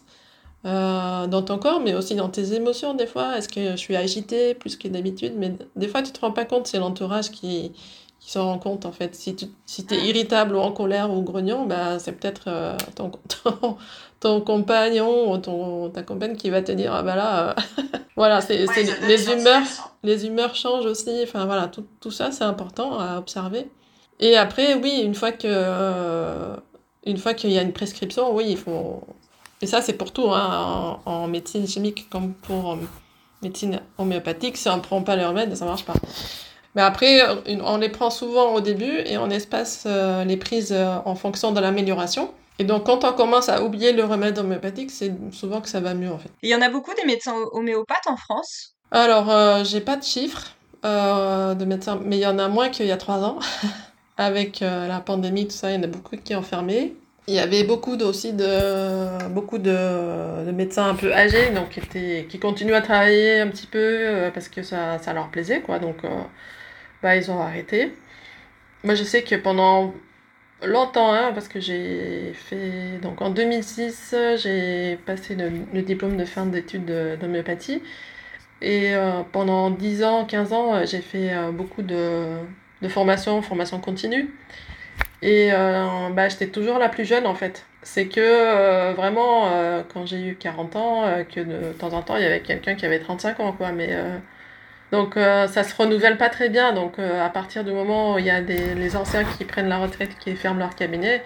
euh, 0.66 1.28
dans 1.28 1.42
ton 1.42 1.58
corps, 1.58 1.80
mais 1.80 1.94
aussi 1.94 2.16
dans 2.16 2.28
tes 2.28 2.54
émotions 2.54 2.94
des 2.94 3.06
fois. 3.06 3.36
Est-ce 3.38 3.48
que 3.48 3.72
je 3.72 3.76
suis 3.76 3.94
agitée 3.94 4.54
plus 4.54 4.76
que 4.76 4.88
d'habitude? 4.88 5.34
Mais 5.36 5.54
des 5.76 5.86
fois, 5.86 6.02
tu 6.02 6.10
te 6.10 6.20
rends 6.20 6.32
pas 6.32 6.44
compte, 6.44 6.66
c'est 6.66 6.78
l'entourage 6.78 7.30
qui, 7.30 7.72
qui 8.18 8.30
s'en 8.32 8.46
rend 8.46 8.58
compte 8.58 8.84
en 8.84 8.90
fait. 8.90 9.14
Si 9.14 9.36
tu 9.36 9.46
si 9.64 9.86
t'es 9.86 9.96
irritable 9.96 10.56
ou 10.56 10.58
en 10.58 10.72
colère 10.72 11.12
ou 11.12 11.22
grognon, 11.22 11.66
bah, 11.66 12.00
c'est 12.00 12.12
peut-être 12.12 12.44
euh, 12.48 12.76
ton, 12.96 13.12
ton, 13.44 13.76
ton 14.18 14.40
compagnon 14.40 15.32
ou 15.32 15.38
ton, 15.38 15.90
ta 15.90 16.02
compagne 16.02 16.34
qui 16.36 16.50
va 16.50 16.62
te 16.62 16.72
dire, 16.72 16.92
ah 16.92 17.04
bah 17.04 17.14
là, 17.14 17.50
euh, 17.50 17.54
voilà, 18.16 18.40
c'est, 18.40 18.66
les 19.06 19.30
humeurs, 19.30 19.62
les 20.02 20.26
humeurs 20.26 20.56
changent 20.56 20.86
aussi. 20.86 21.20
Enfin 21.22 21.46
voilà, 21.46 21.68
tout, 21.68 21.86
tout 22.00 22.10
ça, 22.10 22.32
c'est 22.32 22.44
important 22.44 22.98
à 22.98 23.18
observer. 23.18 23.68
Et 24.20 24.36
après, 24.36 24.74
oui, 24.74 25.02
une 25.04 25.14
fois 25.14 25.32
que, 25.32 25.46
euh, 25.46 26.56
une 27.04 27.18
fois 27.18 27.34
qu'il 27.34 27.50
y 27.50 27.58
a 27.58 27.62
une 27.62 27.72
prescription, 27.72 28.34
oui, 28.34 28.46
il 28.48 28.56
faut. 28.56 29.02
Et 29.62 29.66
ça, 29.66 29.82
c'est 29.82 29.94
pour 29.94 30.12
tout, 30.12 30.28
hein, 30.30 31.00
en, 31.06 31.10
en 31.12 31.28
médecine 31.28 31.66
chimique 31.68 32.08
comme 32.10 32.32
pour 32.34 32.78
médecine 33.42 33.80
homéopathique. 33.98 34.56
Si 34.56 34.68
on 34.68 34.76
ne 34.76 34.82
prend 34.82 35.02
pas 35.02 35.16
les 35.16 35.24
remèdes, 35.26 35.54
ça 35.56 35.64
marche 35.64 35.84
pas. 35.84 35.94
Mais 36.74 36.82
après, 36.82 37.20
on 37.62 37.78
les 37.78 37.88
prend 37.88 38.10
souvent 38.10 38.52
au 38.54 38.60
début 38.60 39.00
et 39.06 39.18
on 39.18 39.30
espace 39.30 39.84
euh, 39.86 40.24
les 40.24 40.36
prises 40.36 40.72
euh, 40.72 40.96
en 41.04 41.14
fonction 41.14 41.52
de 41.52 41.60
l'amélioration. 41.60 42.30
Et 42.58 42.64
donc, 42.64 42.84
quand 42.84 43.04
on 43.04 43.12
commence 43.12 43.48
à 43.48 43.62
oublier 43.62 43.92
le 43.92 44.04
remède 44.04 44.38
homéopathique, 44.38 44.90
c'est 44.90 45.12
souvent 45.32 45.60
que 45.60 45.68
ça 45.68 45.80
va 45.80 45.94
mieux, 45.94 46.10
en 46.10 46.18
fait. 46.18 46.30
Il 46.42 46.50
y 46.50 46.54
en 46.54 46.62
a 46.62 46.68
beaucoup 46.68 46.94
des 46.94 47.04
médecins 47.04 47.34
ho- 47.34 47.50
homéopathes 47.52 48.06
en 48.06 48.16
France? 48.16 48.74
Alors, 48.90 49.30
euh, 49.30 49.64
j'ai 49.64 49.80
pas 49.80 49.96
de 49.96 50.04
chiffres 50.04 50.52
de 50.84 51.64
médecins, 51.64 51.98
mais 52.04 52.16
il 52.18 52.20
y 52.20 52.26
en 52.26 52.38
a 52.38 52.46
moins 52.48 52.68
qu'il 52.68 52.86
y 52.86 52.92
a 52.92 52.96
trois 52.96 53.18
ans. 53.24 53.38
Avec 54.18 54.62
euh, 54.62 54.88
la 54.88 55.00
pandémie, 55.00 55.46
tout 55.46 55.52
ça, 55.54 55.70
il 55.70 55.76
y 55.76 55.78
en 55.78 55.82
a 55.82 55.88
beaucoup 55.88 56.16
qui 56.16 56.34
ont 56.34 56.42
fermé. 56.42 56.94
Il 57.28 57.34
y 57.34 57.38
avait 57.38 57.64
beaucoup 57.64 57.96
aussi 57.96 58.32
de, 58.32 59.28
beaucoup 59.28 59.58
de, 59.58 60.50
médecins 60.52 60.88
un 60.90 60.94
peu 60.94 61.12
âgés 61.12 61.50
donc 61.50 61.70
qui, 61.70 61.80
étaient, 61.80 62.26
qui 62.28 62.38
continuent 62.38 62.74
à 62.74 62.80
travailler 62.80 63.40
un 63.40 63.48
petit 63.48 63.66
peu 63.66 63.78
euh, 63.78 64.30
parce 64.30 64.48
que 64.48 64.62
ça, 64.62 64.98
ça 64.98 65.12
leur 65.12 65.28
plaisait, 65.28 65.60
quoi. 65.60 65.78
Donc, 65.78 66.04
euh, 66.04 66.08
bah, 67.02 67.16
ils 67.16 67.30
ont 67.30 67.40
arrêté. 67.40 67.94
Moi, 68.84 68.94
je 68.94 69.04
sais 69.04 69.22
que 69.22 69.34
pendant 69.36 69.92
longtemps, 70.62 71.12
hein, 71.12 71.32
parce 71.34 71.48
que 71.48 71.60
j'ai 71.60 72.32
fait. 72.34 72.98
Donc, 73.02 73.20
en 73.20 73.30
2006, 73.30 74.14
j'ai 74.38 74.96
passé 75.04 75.36
le, 75.36 75.82
diplôme 75.82 76.16
de 76.16 76.24
fin 76.24 76.46
d'études 76.46 77.18
d'homéopathie. 77.20 77.82
Et 78.62 78.94
pendant 79.32 79.70
10 79.70 80.04
ans, 80.04 80.24
15 80.24 80.52
ans, 80.54 80.84
j'ai 80.86 81.02
fait 81.02 81.34
beaucoup 81.52 81.82
de, 81.82 82.38
de 82.86 82.92
formation, 82.92 83.42
formation 83.42 83.80
continue. 83.80 84.30
Et 85.22 85.50
euh, 85.52 86.10
bah, 86.10 86.28
j'étais 86.28 86.48
toujours 86.48 86.78
la 86.78 86.88
plus 86.88 87.04
jeune 87.04 87.26
en 87.26 87.34
fait. 87.34 87.66
C'est 87.82 88.08
que 88.08 88.20
euh, 88.20 88.92
vraiment, 88.94 89.48
euh, 89.52 89.82
quand 89.92 90.06
j'ai 90.06 90.20
eu 90.20 90.36
40 90.36 90.76
ans, 90.76 91.04
que 91.32 91.40
de 91.40 91.72
temps 91.72 91.92
en 91.92 92.02
temps, 92.02 92.16
il 92.16 92.22
y 92.22 92.26
avait 92.26 92.40
quelqu'un 92.40 92.74
qui 92.74 92.86
avait 92.86 93.00
35 93.00 93.40
ans, 93.40 93.52
quoi. 93.52 93.72
Mais 93.72 93.96
donc 94.92 95.14
ça 95.16 95.64
se 95.64 95.74
renouvelle 95.76 96.16
pas 96.18 96.28
très 96.28 96.48
bien. 96.48 96.72
Donc 96.72 96.98
à 96.98 97.28
partir 97.30 97.64
du 97.64 97.72
moment 97.72 98.14
où 98.14 98.18
il 98.18 98.26
y 98.26 98.30
a 98.30 98.40
des, 98.42 98.74
les 98.74 98.96
anciens 98.96 99.24
qui 99.24 99.44
prennent 99.44 99.68
la 99.68 99.78
retraite, 99.78 100.18
qui 100.18 100.34
ferment 100.36 100.60
leur 100.60 100.74
cabinet, 100.74 101.22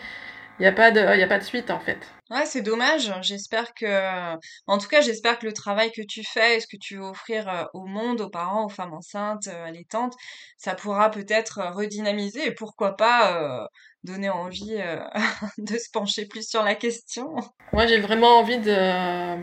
il 0.59 0.63
n'y 0.63 0.69
a, 0.69 0.73
pas 0.73 0.91
de, 0.91 1.01
y 1.01 1.23
a 1.23 1.27
pas 1.27 1.39
de 1.39 1.45
suite 1.45 1.71
en 1.71 1.81
fait. 1.81 1.99
Ouais, 2.31 2.47
c'est 2.47 2.63
dommage. 2.63 3.13
J'espère 3.23 3.75
que, 3.75 4.37
en 4.67 4.79
tout 4.79 4.89
cas, 4.89 5.01
j'espère 5.01 5.39
que 5.39 5.47
le 5.47 5.53
travail 5.53 5.91
que 5.91 6.03
tu 6.03 6.23
fais 6.25 6.57
et 6.57 6.61
ce 6.61 6.67
que 6.67 6.77
tu 6.77 6.97
veux 6.97 7.05
offrir 7.05 7.69
au 7.75 7.87
monde, 7.87 8.21
aux 8.21 8.31
parents, 8.31 8.67
aux 8.67 8.69
femmes 8.69 8.95
enceintes, 8.95 9.49
à 9.49 9.71
l'étante, 9.71 10.15
ça 10.57 10.75
pourra 10.75 11.11
peut-être 11.11 11.61
redynamiser 11.73 12.47
et 12.47 12.53
pourquoi 12.53 12.97
pas 12.97 13.69
donner 14.05 14.31
envie 14.31 14.79
de 15.59 15.77
se 15.77 15.91
pencher 15.93 16.27
plus 16.27 16.49
sur 16.49 16.63
la 16.63 16.77
question. 16.77 17.35
Moi, 17.73 17.89
j'ai 17.89 18.01
vraiment 18.01 18.39
envie 18.39 18.59
de, 18.59 19.37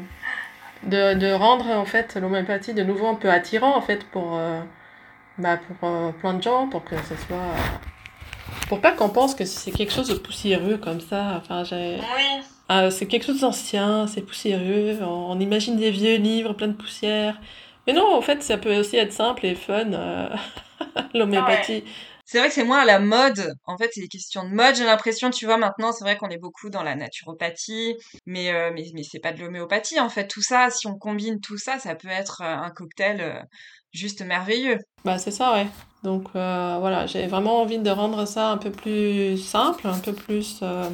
de, 0.83 1.13
de, 1.13 1.33
rendre 1.33 1.67
en 1.67 1.85
fait 1.85 2.15
l'homéopathie 2.15 2.73
de 2.73 2.83
nouveau 2.83 3.07
un 3.07 3.15
peu 3.15 3.29
attirant 3.29 3.75
en 3.75 3.81
fait 3.81 4.05
pour, 4.05 4.39
bah, 5.37 5.57
pour 5.57 6.13
plein 6.13 6.33
de 6.35 6.41
gens, 6.41 6.69
pour 6.69 6.85
que 6.85 6.95
ce 7.03 7.17
soit 7.27 7.53
pour 8.67 8.81
pas 8.81 8.91
qu'on 8.91 9.09
pense 9.09 9.35
que 9.35 9.45
c'est 9.45 9.71
quelque 9.71 9.93
chose 9.93 10.09
de 10.09 10.15
poussiéreux 10.15 10.77
comme 10.77 11.01
ça. 11.01 11.41
Enfin, 11.41 11.63
j'ai. 11.63 11.99
Ah, 12.69 12.91
c'est 12.91 13.07
quelque 13.07 13.25
chose 13.25 13.41
d'ancien, 13.41 14.07
c'est 14.07 14.21
poussiéreux. 14.21 14.99
On, 15.01 15.39
imagine 15.39 15.77
des 15.77 15.91
vieux 15.91 16.17
livres 16.17 16.53
pleins 16.53 16.67
de 16.67 16.73
poussière. 16.73 17.39
Mais 17.85 17.93
non, 17.93 18.13
en 18.13 18.21
fait, 18.21 18.43
ça 18.43 18.57
peut 18.57 18.77
aussi 18.77 18.97
être 18.97 19.13
simple 19.13 19.45
et 19.45 19.55
fun, 19.55 19.93
euh, 19.93 20.29
l'homéopathie. 21.13 21.83
C'est 22.25 22.39
vrai 22.39 22.49
que 22.49 22.53
c'est 22.53 22.65
moins 22.65 22.79
à 22.79 22.85
la 22.85 22.99
mode. 22.99 23.53
En 23.65 23.77
fait, 23.77 23.89
c'est 23.93 24.01
des 24.01 24.09
questions 24.09 24.43
de 24.43 24.53
mode. 24.53 24.75
J'ai 24.75 24.83
l'impression, 24.83 25.29
tu 25.29 25.45
vois, 25.45 25.57
maintenant, 25.57 25.93
c'est 25.93 26.03
vrai 26.03 26.17
qu'on 26.17 26.27
est 26.27 26.37
beaucoup 26.37 26.69
dans 26.69 26.83
la 26.83 26.95
naturopathie, 26.95 27.95
mais 28.25 28.51
euh, 28.53 28.71
mais, 28.73 28.83
mais 28.93 29.03
c'est 29.03 29.19
pas 29.19 29.31
de 29.31 29.39
l'homéopathie. 29.39 30.01
En 30.01 30.09
fait, 30.09 30.27
tout 30.27 30.41
ça, 30.41 30.69
si 30.69 30.87
on 30.87 30.97
combine 30.97 31.39
tout 31.39 31.57
ça, 31.57 31.79
ça 31.79 31.95
peut 31.95 32.09
être 32.09 32.41
euh, 32.41 32.53
un 32.53 32.69
cocktail 32.71 33.47
juste 33.93 34.21
merveilleux. 34.21 34.77
Bah, 35.05 35.17
c'est 35.17 35.31
ça, 35.31 35.53
ouais. 35.53 35.67
Donc 36.03 36.27
euh, 36.35 36.77
voilà, 36.79 37.05
j'ai 37.05 37.27
vraiment 37.27 37.61
envie 37.61 37.79
de 37.79 37.89
rendre 37.89 38.25
ça 38.25 38.51
un 38.51 38.57
peu 38.57 38.71
plus 38.71 39.37
simple, 39.37 39.87
un 39.87 39.99
peu 39.99 40.13
plus, 40.13 40.59
euh, 40.61 40.89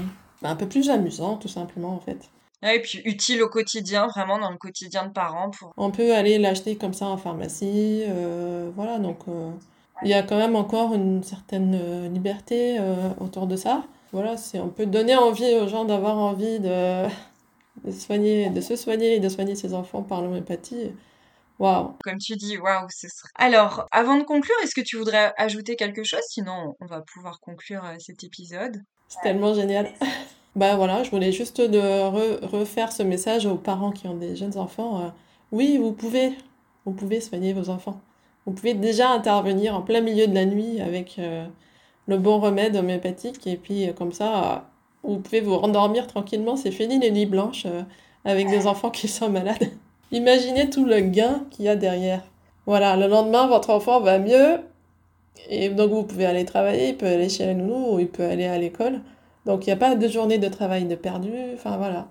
un 0.50 0.56
peu 0.56 0.68
plus 0.68 0.90
amusant, 0.90 1.38
tout 1.38 1.48
simplement, 1.48 1.96
en 1.96 2.00
fait. 2.00 2.30
et 2.64 2.82
puis 2.82 3.02
utile 3.06 3.42
au 3.44 3.50
quotidien, 3.50 4.08
vraiment 4.08 4.40
dans 4.40 4.52
le 4.52 4.58
quotidien 4.58 5.06
de 5.06 5.12
parents. 5.12 5.52
Pour... 5.52 5.74
On 5.78 5.92
peut 5.92 6.14
aller 6.14 6.38
l'acheter 6.38 6.76
comme 6.76 6.94
ça 6.94 7.08
en 7.08 7.18
pharmacie, 7.18 8.04
euh, 8.08 8.70
voilà, 8.76 9.00
donc 9.00 9.20
il 10.04 10.10
y 10.10 10.14
a 10.14 10.24
quand 10.24 10.38
même 10.38 10.56
encore 10.56 10.94
une 10.94 11.24
certaine 11.24 12.12
liberté 12.14 12.80
autour 13.20 13.48
de 13.48 13.56
ça. 13.56 13.84
Voilà, 14.14 14.38
c'est 14.38 14.60
on 14.60 14.70
peut 14.70 14.86
donner 14.86 15.16
envie 15.16 15.56
aux 15.56 15.68
gens 15.68 15.86
d'avoir 15.86 16.18
envie 16.18 16.60
de, 16.60 17.08
de, 17.84 17.92
soigner, 17.92 18.52
de 18.52 18.62
se 18.62 18.76
soigner 18.76 19.16
et 19.16 19.20
de 19.20 19.28
soigner 19.28 19.56
ses 19.56 19.74
enfants 19.74 20.04
par 20.04 20.22
l'homéopathie. 20.22 20.92
Waouh. 21.60 21.96
Comme 22.04 22.18
tu 22.18 22.36
dis, 22.36 22.58
waouh. 22.58 22.88
Alors, 23.36 23.88
avant 23.92 24.18
de 24.18 24.24
conclure, 24.24 24.56
est-ce 24.64 24.76
que 24.76 24.82
tu 24.82 24.98
voudrais 24.98 25.34
ajouter 25.38 25.76
quelque 25.76 26.04
chose? 26.04 26.22
Sinon, 26.28 26.76
on 26.80 26.86
va 26.86 27.02
pouvoir 27.02 27.40
conclure 27.40 27.84
euh, 27.86 27.96
cet 28.00 28.24
épisode. 28.24 28.82
C'est 29.14 29.22
tellement 29.22 29.54
génial. 29.54 29.90
bah 30.56 30.76
voilà, 30.76 31.04
je 31.04 31.12
voulais 31.12 31.32
juste 31.32 31.62
de 31.62 32.46
refaire 32.46 32.92
ce 32.92 33.04
message 33.04 33.46
aux 33.46 33.56
parents 33.56 33.92
qui 33.92 34.08
ont 34.08 34.16
des 34.16 34.36
jeunes 34.36 34.58
enfants. 34.58 35.02
Euh, 35.02 35.10
oui, 35.52 35.78
vous 35.78 35.92
pouvez, 35.92 36.34
vous 36.86 36.94
pouvez 36.94 37.22
soigner 37.22 37.54
vos 37.54 37.70
enfants. 37.70 38.02
Vous 38.46 38.54
pouvez 38.54 38.74
déjà 38.74 39.10
intervenir 39.10 39.76
en 39.76 39.82
plein 39.82 40.02
milieu 40.02 40.28
de 40.28 40.34
la 40.34 40.46
nuit 40.46 40.82
avec 40.82 41.18
euh, 41.20 41.46
le 42.08 42.18
bon 42.18 42.40
remède 42.40 42.76
homéopathique 42.76 43.46
et 43.46 43.56
puis 43.56 43.94
comme 43.96 44.12
ça, 44.12 44.66
vous 45.04 45.20
pouvez 45.20 45.42
vous 45.42 45.58
rendormir 45.58 46.08
tranquillement. 46.08 46.56
C'est 46.56 46.72
fini 46.72 47.00
les 47.00 47.12
nuits 47.12 47.28
blanches 47.28 47.68
avec 48.26 48.50
des 48.50 48.68
enfants 48.68 48.90
qui 48.90 49.08
sont 49.08 49.30
malades. 49.30 49.70
Imaginez 50.12 50.70
tout 50.70 50.86
le 50.86 51.00
gain 51.02 51.46
qu'il 51.52 51.66
y 51.66 51.70
a 51.70 51.76
derrière. 51.76 52.24
Voilà, 52.66 52.96
le 52.98 53.08
lendemain, 53.08 53.48
votre 53.48 53.70
enfant 53.70 54.00
va 54.00 54.20
mieux. 54.20 54.60
Et 55.50 55.70
donc, 55.70 55.92
vous 55.92 56.04
pouvez 56.04 56.26
aller 56.26 56.46
travailler, 56.46 56.90
il 56.90 56.98
peut 56.98 57.08
aller 57.08 57.30
chez 57.30 57.46
la 57.46 57.54
nounou, 57.54 57.96
ou 57.96 58.00
il 58.00 58.10
peut 58.10 58.24
aller 58.24 58.46
à 58.46 58.58
l'école. 58.58 59.02
Donc, 59.46 59.66
il 59.66 59.70
n'y 59.70 59.74
a 59.74 59.78
pas 59.78 59.96
de 59.96 60.08
journée 60.08 60.38
de 60.38 60.48
travail 60.48 60.86
de 60.86 60.96
perdu. 60.96 61.32
Enfin, 61.56 61.78
voilà. 61.78 62.08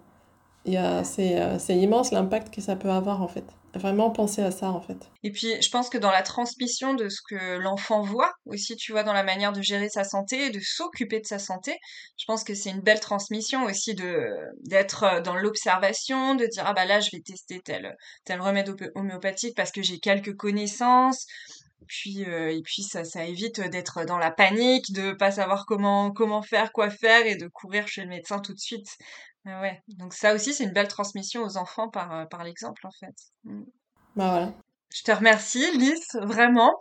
Euh, 0.69 1.03
c'est 1.05 1.77
immense 1.77 2.13
l'impact 2.13 2.55
que 2.55 2.61
ça 2.61 2.77
peut 2.77 2.91
avoir, 2.91 3.23
en 3.23 3.29
fait 3.29 3.45
vraiment 3.79 4.11
penser 4.11 4.43
à 4.43 4.51
ça 4.51 4.71
en 4.71 4.81
fait. 4.81 5.11
Et 5.23 5.31
puis 5.31 5.61
je 5.61 5.71
pense 5.71 5.89
que 5.89 5.99
dans 5.99 6.11
la 6.11 6.23
transmission 6.23 6.95
de 6.95 7.09
ce 7.09 7.21
que 7.27 7.57
l'enfant 7.59 8.03
voit 8.03 8.33
aussi, 8.47 8.77
tu 8.77 8.93
vois, 8.93 9.03
dans 9.03 9.13
la 9.13 9.23
manière 9.23 9.53
de 9.53 9.63
gérer 9.63 9.89
sa 9.89 10.05
santé 10.05 10.47
et 10.47 10.51
de 10.51 10.61
s'occuper 10.61 11.21
de 11.21 11.27
sa 11.27 11.39
santé, 11.39 11.77
je 12.19 12.25
pense 12.27 12.45
que 12.45 12.55
c'est 12.55 12.71
une 12.71 12.81
belle 12.81 13.01
transmission 13.01 13.65
aussi 13.65 13.95
de 13.95 14.31
d'être 14.65 15.05
euh, 15.05 15.21
dans 15.21 15.37
l'observation, 15.37 16.35
de 16.35 16.47
dire 16.47 16.65
ah 16.67 16.73
bah 16.75 16.85
là 16.85 17.01
je 17.01 17.11
vais 17.13 17.23
tester 17.23 17.61
tel 17.61 17.97
tel 18.25 18.41
remède 18.41 18.75
homéopathique 18.95 19.57
parce 19.57 19.73
que 19.73 19.83
j'ai 19.83 19.99
quelques 19.99 20.37
connaissances. 20.37 21.27
Puis 21.89 22.25
euh, 22.25 22.51
et 22.51 22.63
puis 22.63 22.83
ça 22.83 23.05
ça 23.05 23.25
évite 23.25 23.61
d'être 23.61 24.05
dans 24.05 24.19
la 24.19 24.31
panique, 24.31 24.93
de 24.93 25.13
pas 25.13 25.31
savoir 25.33 25.67
comment 25.67 26.13
comment 26.13 26.43
faire, 26.43 26.73
quoi 26.73 26.91
faire 26.91 27.27
et 27.27 27.37
de 27.37 27.49
courir 27.49 27.89
chez 27.89 28.03
le 28.03 28.09
médecin 28.09 28.39
tout 28.41 28.55
de 28.55 28.59
suite. 28.59 28.89
Ouais, 29.45 29.83
donc 29.89 30.15
ça 30.15 30.35
aussi, 30.35 30.55
c'est 30.55 30.65
une 30.65 30.73
belle 30.73 30.89
transmission 30.89 31.43
aux 31.43 31.57
enfants 31.57 31.89
par, 31.89 32.13
euh, 32.13 32.27
par 32.27 32.45
l'exemple, 32.45 32.87
en 32.87 32.93
fait. 32.93 33.15
Mm. 33.45 33.63
Bah 34.15 34.31
voilà. 34.31 34.55
Je 34.95 35.03
te 35.03 35.13
remercie, 35.13 35.65
Lys, 35.77 36.17
vraiment. 36.21 36.73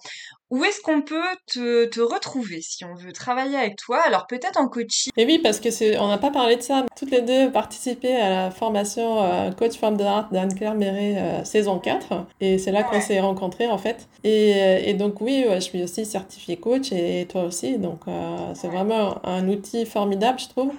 Où 0.50 0.66
est-ce 0.66 0.82
qu'on 0.82 1.02
peut 1.02 1.22
te, 1.48 1.86
te, 1.86 2.02
retrouver 2.02 2.60
si 2.62 2.84
on 2.84 2.94
veut 2.94 3.14
travailler 3.14 3.56
avec 3.56 3.78
toi? 3.78 4.02
Alors 4.06 4.28
peut-être 4.28 4.60
en 4.60 4.68
coaching. 4.68 5.12
Et 5.16 5.26
oui, 5.26 5.40
parce 5.40 5.62
que 5.62 5.72
c'est, 5.72 5.98
on 5.98 6.10
n'a 6.10 6.18
pas 6.18 6.30
parlé 6.30 6.58
de 6.58 6.62
ça. 6.62 6.86
Toutes 6.98 7.12
les 7.12 7.22
deux 7.22 7.50
participé 7.52 8.14
à 8.18 8.30
la 8.30 8.52
formation 8.52 9.24
euh, 9.24 9.52
Coach 9.52 9.78
Femme 9.78 9.96
de 9.96 10.04
l'Art 10.04 10.30
d'Anne-Claire 10.30 10.76
Méret 10.76 11.16
euh, 11.18 11.44
saison 11.46 11.80
4. 11.80 12.26
Et 12.42 12.58
c'est 12.58 12.74
là 12.74 12.84
qu'on 12.84 13.00
s'est 13.00 13.22
rencontrés 13.22 13.68
en 13.68 13.78
fait. 13.78 14.10
Et, 14.26 14.90
et 14.90 14.94
donc 14.94 15.22
oui, 15.22 15.46
je 15.50 15.60
suis 15.60 15.82
aussi 15.82 16.06
certifiée 16.06 16.58
coach 16.58 16.92
et, 16.92 17.26
toi 17.30 17.44
aussi. 17.44 17.78
Donc 17.78 18.02
c'est 18.56 18.68
vraiment 18.68 19.26
un 19.26 19.48
outil 19.48 19.86
formidable, 19.86 20.38
je 20.38 20.50
trouve. 20.50 20.74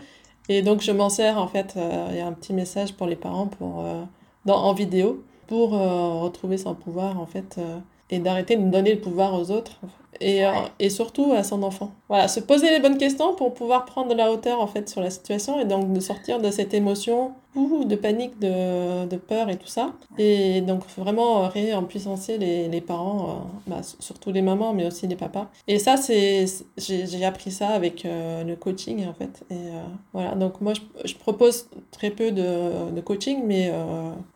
Et 0.48 0.62
donc, 0.62 0.80
je 0.80 0.92
m'en 0.92 1.08
sers, 1.08 1.38
en 1.38 1.46
fait, 1.46 1.74
euh, 1.76 2.08
il 2.10 2.16
y 2.16 2.20
a 2.20 2.26
un 2.26 2.32
petit 2.32 2.52
message 2.52 2.94
pour 2.94 3.06
les 3.06 3.16
parents 3.16 3.46
pour, 3.46 3.84
euh, 3.84 4.02
dans, 4.44 4.56
en 4.56 4.74
vidéo 4.74 5.22
pour 5.52 5.74
euh, 5.74 6.20
retrouver 6.20 6.56
son 6.56 6.74
pouvoir, 6.74 7.20
en 7.20 7.26
fait, 7.26 7.60
et 8.08 8.18
d'arrêter 8.18 8.56
de 8.56 8.70
donner 8.70 8.94
le 8.94 9.00
pouvoir 9.02 9.34
aux 9.34 9.50
autres 9.50 9.80
et, 10.22 10.44
et 10.78 10.90
surtout 10.90 11.32
à 11.32 11.42
son 11.42 11.62
enfant. 11.62 11.92
Voilà, 12.08 12.28
se 12.28 12.40
poser 12.40 12.70
les 12.70 12.80
bonnes 12.80 12.98
questions 12.98 13.34
pour 13.34 13.54
pouvoir 13.54 13.84
prendre 13.84 14.08
de 14.08 14.14
la 14.14 14.30
hauteur, 14.30 14.60
en 14.60 14.66
fait, 14.66 14.88
sur 14.88 15.00
la 15.00 15.10
situation 15.10 15.60
et 15.60 15.64
donc 15.64 15.92
de 15.92 16.00
sortir 16.00 16.40
de 16.40 16.50
cette 16.50 16.74
émotion 16.74 17.32
de 17.54 17.96
panique, 17.96 18.38
de, 18.38 19.06
de, 19.06 19.16
peur 19.16 19.50
et 19.50 19.56
tout 19.56 19.66
ça. 19.66 19.92
Et 20.18 20.62
donc 20.62 20.84
vraiment 20.96 21.48
réempuissancer 21.48 22.38
les, 22.38 22.68
les 22.68 22.80
parents, 22.80 23.28
euh, 23.28 23.32
bah, 23.66 23.80
surtout 23.98 24.32
les 24.32 24.42
mamans, 24.42 24.72
mais 24.72 24.86
aussi 24.86 25.06
les 25.06 25.16
papas. 25.16 25.50
Et 25.68 25.78
ça, 25.78 25.96
c'est 25.96 26.46
j'ai 26.78 27.24
appris 27.24 27.50
ça 27.50 27.68
avec 27.68 28.04
euh, 28.04 28.42
le 28.44 28.56
coaching 28.56 29.06
en 29.06 29.12
fait. 29.12 29.44
Et 29.50 29.54
euh, 29.54 29.82
voilà, 30.12 30.34
donc 30.34 30.60
moi 30.60 30.72
je, 30.74 30.80
je, 31.06 31.14
propose 31.14 31.68
très 31.90 32.10
peu 32.10 32.32
de, 32.32 32.90
de 32.90 33.00
coaching, 33.00 33.42
mais 33.44 33.70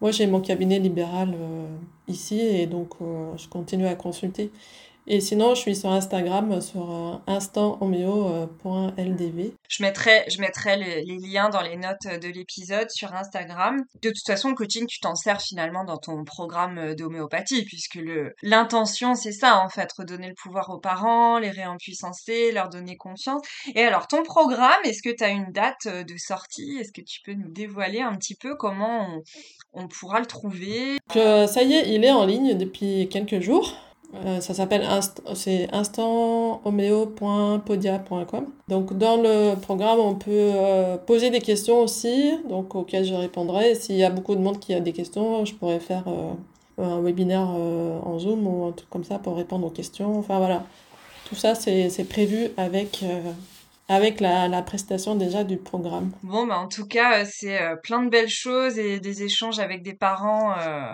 moi 0.00 0.10
j'ai 0.10 0.26
mon 0.26 0.40
cabinet 0.40 0.78
libéral 0.78 1.34
ici 2.08 2.38
et 2.40 2.66
donc 2.66 2.94
je 3.36 3.48
continue 3.48 3.86
à 3.86 3.94
consulter. 3.94 4.50
Et 5.08 5.20
sinon, 5.20 5.54
je 5.54 5.60
suis 5.60 5.76
sur 5.76 5.90
Instagram 5.90 6.60
sur 6.60 6.92
euh, 6.92 7.14
instantomeo.ldv. 7.28 9.52
Je 9.68 9.82
mettrai, 9.82 10.24
je 10.28 10.40
mettrai 10.40 10.76
les, 10.76 11.04
liens 11.04 11.48
dans 11.48 11.62
les 11.62 11.76
notes 11.76 12.08
de 12.20 12.26
l'épisode 12.28 12.90
sur 12.90 13.14
Instagram. 13.14 13.84
De 14.02 14.10
toute 14.10 14.26
façon, 14.26 14.48
le 14.48 14.56
coaching, 14.56 14.84
tu 14.86 14.98
t'en 14.98 15.14
sers 15.14 15.40
finalement 15.40 15.84
dans 15.84 15.98
ton 15.98 16.24
programme 16.24 16.96
d'homéopathie, 16.96 17.64
puisque 17.64 18.00
l'intention, 18.42 19.14
c'est 19.14 19.30
ça, 19.30 19.58
en 19.58 19.68
fait, 19.68 19.88
redonner 19.96 20.26
le 20.28 20.34
pouvoir 20.34 20.70
aux 20.70 20.80
parents, 20.80 21.38
les 21.38 21.50
réempuissancer, 21.50 22.50
leur 22.50 22.68
donner 22.68 22.96
confiance. 22.96 23.42
Et 23.76 23.84
alors, 23.84 24.08
ton 24.08 24.24
programme, 24.24 24.80
est-ce 24.84 25.02
que 25.02 25.14
tu 25.14 25.22
as 25.22 25.28
une 25.28 25.52
date 25.52 25.86
de 25.86 26.16
sortie? 26.18 26.78
Est-ce 26.80 26.90
que 26.92 27.02
tu 27.06 27.20
peux 27.24 27.34
nous 27.34 27.50
dévoiler 27.50 28.00
un 28.00 28.16
petit 28.16 28.34
peu 28.34 28.56
comment 28.56 29.06
on, 29.08 29.22
on 29.84 29.86
pourra 29.86 30.18
le 30.18 30.26
trouver? 30.26 30.98
Ça 31.12 31.62
y 31.62 31.74
est, 31.74 31.94
il 31.94 32.04
est 32.04 32.10
en 32.10 32.26
ligne 32.26 32.58
depuis 32.58 33.08
quelques 33.08 33.38
jours. 33.40 33.76
Euh, 34.24 34.40
ça 34.40 34.54
s'appelle 34.54 34.86
instanthomeo.podia.com. 35.72 38.46
Donc 38.68 38.96
dans 38.96 39.16
le 39.16 39.56
programme, 39.56 40.00
on 40.00 40.14
peut 40.14 40.30
euh, 40.30 40.96
poser 40.96 41.30
des 41.30 41.40
questions 41.40 41.80
aussi, 41.80 42.38
donc 42.48 42.74
auxquelles 42.74 43.04
je 43.04 43.14
répondrai. 43.14 43.74
S'il 43.74 43.96
y 43.96 44.04
a 44.04 44.10
beaucoup 44.10 44.34
de 44.34 44.40
monde 44.40 44.58
qui 44.58 44.72
a 44.74 44.80
des 44.80 44.92
questions, 44.92 45.44
je 45.44 45.54
pourrais 45.54 45.80
faire 45.80 46.04
un 46.78 47.00
webinaire 47.00 47.48
en 47.48 48.18
Zoom 48.18 48.46
ou 48.46 48.66
un 48.66 48.72
truc 48.72 48.88
comme 48.90 49.04
ça 49.04 49.18
pour 49.18 49.36
répondre 49.36 49.66
aux 49.66 49.70
questions. 49.70 50.18
Enfin 50.18 50.38
voilà, 50.38 50.64
tout 51.28 51.34
ça 51.34 51.54
c'est 51.54 52.08
prévu 52.08 52.48
avec 52.56 53.04
avec 53.88 54.20
la, 54.20 54.48
la, 54.48 54.62
prestation 54.62 55.14
déjà 55.14 55.44
du 55.44 55.58
programme. 55.58 56.12
Bon, 56.22 56.46
bah 56.46 56.58
en 56.58 56.66
tout 56.66 56.86
cas, 56.86 57.22
euh, 57.22 57.26
c'est 57.30 57.60
euh, 57.62 57.76
plein 57.76 58.02
de 58.02 58.08
belles 58.08 58.28
choses 58.28 58.78
et 58.78 58.98
des 58.98 59.22
échanges 59.22 59.60
avec 59.60 59.82
des 59.82 59.94
parents, 59.94 60.58
euh, 60.58 60.92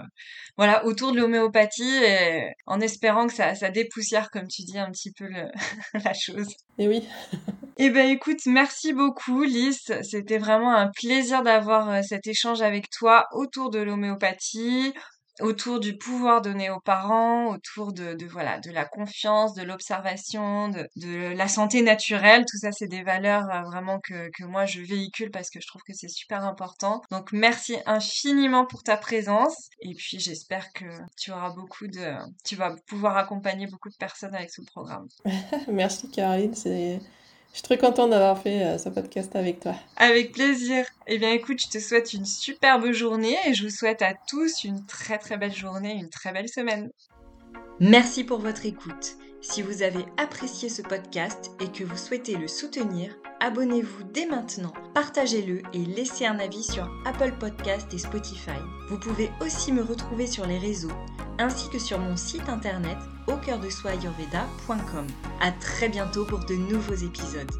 voilà, 0.58 0.84
autour 0.84 1.12
de 1.12 1.18
l'homéopathie, 1.18 2.04
et 2.04 2.52
en 2.66 2.80
espérant 2.80 3.26
que 3.26 3.32
ça, 3.32 3.54
ça 3.54 3.70
dépoussière, 3.70 4.30
comme 4.30 4.46
tu 4.46 4.62
dis, 4.62 4.78
un 4.78 4.90
petit 4.90 5.12
peu 5.12 5.26
le, 5.26 5.44
la 6.04 6.12
chose. 6.12 6.54
Et 6.78 6.88
oui. 6.88 7.02
Eh 7.78 7.88
ben 7.88 8.06
écoute, 8.10 8.40
merci 8.44 8.92
beaucoup 8.92 9.42
Lys, 9.42 9.90
c'était 10.02 10.36
vraiment 10.36 10.74
un 10.74 10.90
plaisir 10.94 11.42
d'avoir 11.42 12.04
cet 12.04 12.26
échange 12.26 12.60
avec 12.60 12.90
toi 12.90 13.26
autour 13.32 13.70
de 13.70 13.78
l'homéopathie, 13.78 14.92
autour 15.40 15.80
du 15.80 15.96
pouvoir 15.96 16.42
donné 16.42 16.70
aux 16.70 16.80
parents, 16.80 17.46
autour 17.48 17.92
de, 17.92 18.14
de 18.14 18.26
voilà 18.26 18.60
de 18.60 18.70
la 18.70 18.84
confiance, 18.84 19.54
de 19.54 19.62
l'observation, 19.62 20.68
de, 20.68 20.88
de, 20.96 21.34
la 21.34 21.48
santé 21.48 21.82
naturelle. 21.82 22.44
Tout 22.50 22.58
ça, 22.58 22.72
c'est 22.72 22.88
des 22.88 23.02
valeurs 23.02 23.48
euh, 23.50 23.62
vraiment 23.62 23.98
que, 24.00 24.30
que 24.30 24.44
moi 24.44 24.66
je 24.66 24.80
véhicule 24.80 25.30
parce 25.30 25.50
que 25.50 25.60
je 25.60 25.66
trouve 25.66 25.82
que 25.82 25.94
c'est 25.94 26.08
super 26.08 26.44
important. 26.44 27.02
Donc 27.10 27.32
merci 27.32 27.76
infiniment 27.86 28.66
pour 28.66 28.82
ta 28.82 28.96
présence 28.96 29.68
et 29.80 29.94
puis 29.94 30.18
j'espère 30.18 30.72
que 30.72 30.84
tu 31.16 31.32
auras 31.32 31.50
beaucoup 31.54 31.86
de, 31.86 32.14
tu 32.44 32.56
vas 32.56 32.74
pouvoir 32.86 33.16
accompagner 33.16 33.66
beaucoup 33.66 33.90
de 33.90 33.96
personnes 33.96 34.34
avec 34.34 34.50
ce 34.50 34.62
programme. 34.62 35.06
merci 35.68 36.10
Caroline, 36.10 36.54
c'est 36.54 37.00
je 37.52 37.58
suis 37.58 37.62
très 37.62 37.78
contente 37.78 38.10
d'avoir 38.10 38.38
fait 38.38 38.64
euh, 38.64 38.78
ce 38.78 38.88
podcast 38.88 39.36
avec 39.36 39.60
toi. 39.60 39.74
Avec 39.98 40.32
plaisir. 40.32 40.86
Eh 41.06 41.18
bien 41.18 41.32
écoute, 41.32 41.60
je 41.60 41.68
te 41.68 41.78
souhaite 41.78 42.14
une 42.14 42.24
superbe 42.24 42.92
journée 42.92 43.36
et 43.46 43.52
je 43.52 43.64
vous 43.64 43.70
souhaite 43.70 44.00
à 44.00 44.14
tous 44.14 44.64
une 44.64 44.86
très 44.86 45.18
très 45.18 45.36
belle 45.36 45.54
journée, 45.54 45.92
une 45.92 46.08
très 46.08 46.32
belle 46.32 46.48
semaine. 46.48 46.90
Merci 47.78 48.24
pour 48.24 48.38
votre 48.38 48.64
écoute. 48.64 49.16
Si 49.42 49.60
vous 49.60 49.82
avez 49.82 50.04
apprécié 50.16 50.68
ce 50.68 50.82
podcast 50.82 51.50
et 51.60 51.66
que 51.66 51.84
vous 51.84 51.96
souhaitez 51.96 52.36
le 52.36 52.48
soutenir, 52.48 53.14
abonnez-vous 53.40 54.04
dès 54.04 54.24
maintenant, 54.24 54.72
partagez-le 54.94 55.62
et 55.74 55.84
laissez 55.84 56.24
un 56.24 56.38
avis 56.38 56.62
sur 56.62 56.88
Apple 57.04 57.32
Podcast 57.38 57.92
et 57.92 57.98
Spotify. 57.98 58.60
Vous 58.88 58.98
pouvez 58.98 59.30
aussi 59.40 59.72
me 59.72 59.82
retrouver 59.82 60.28
sur 60.28 60.46
les 60.46 60.58
réseaux 60.58 60.92
ainsi 61.38 61.68
que 61.70 61.78
sur 61.78 61.98
mon 61.98 62.16
site 62.16 62.48
internet 62.48 62.98
au 63.26 63.36
cœur 63.36 63.58
de 63.58 63.70
soi 63.70 63.92
A 65.40 65.52
très 65.52 65.88
bientôt 65.88 66.24
pour 66.24 66.40
de 66.40 66.54
nouveaux 66.54 66.94
épisodes. 66.94 67.50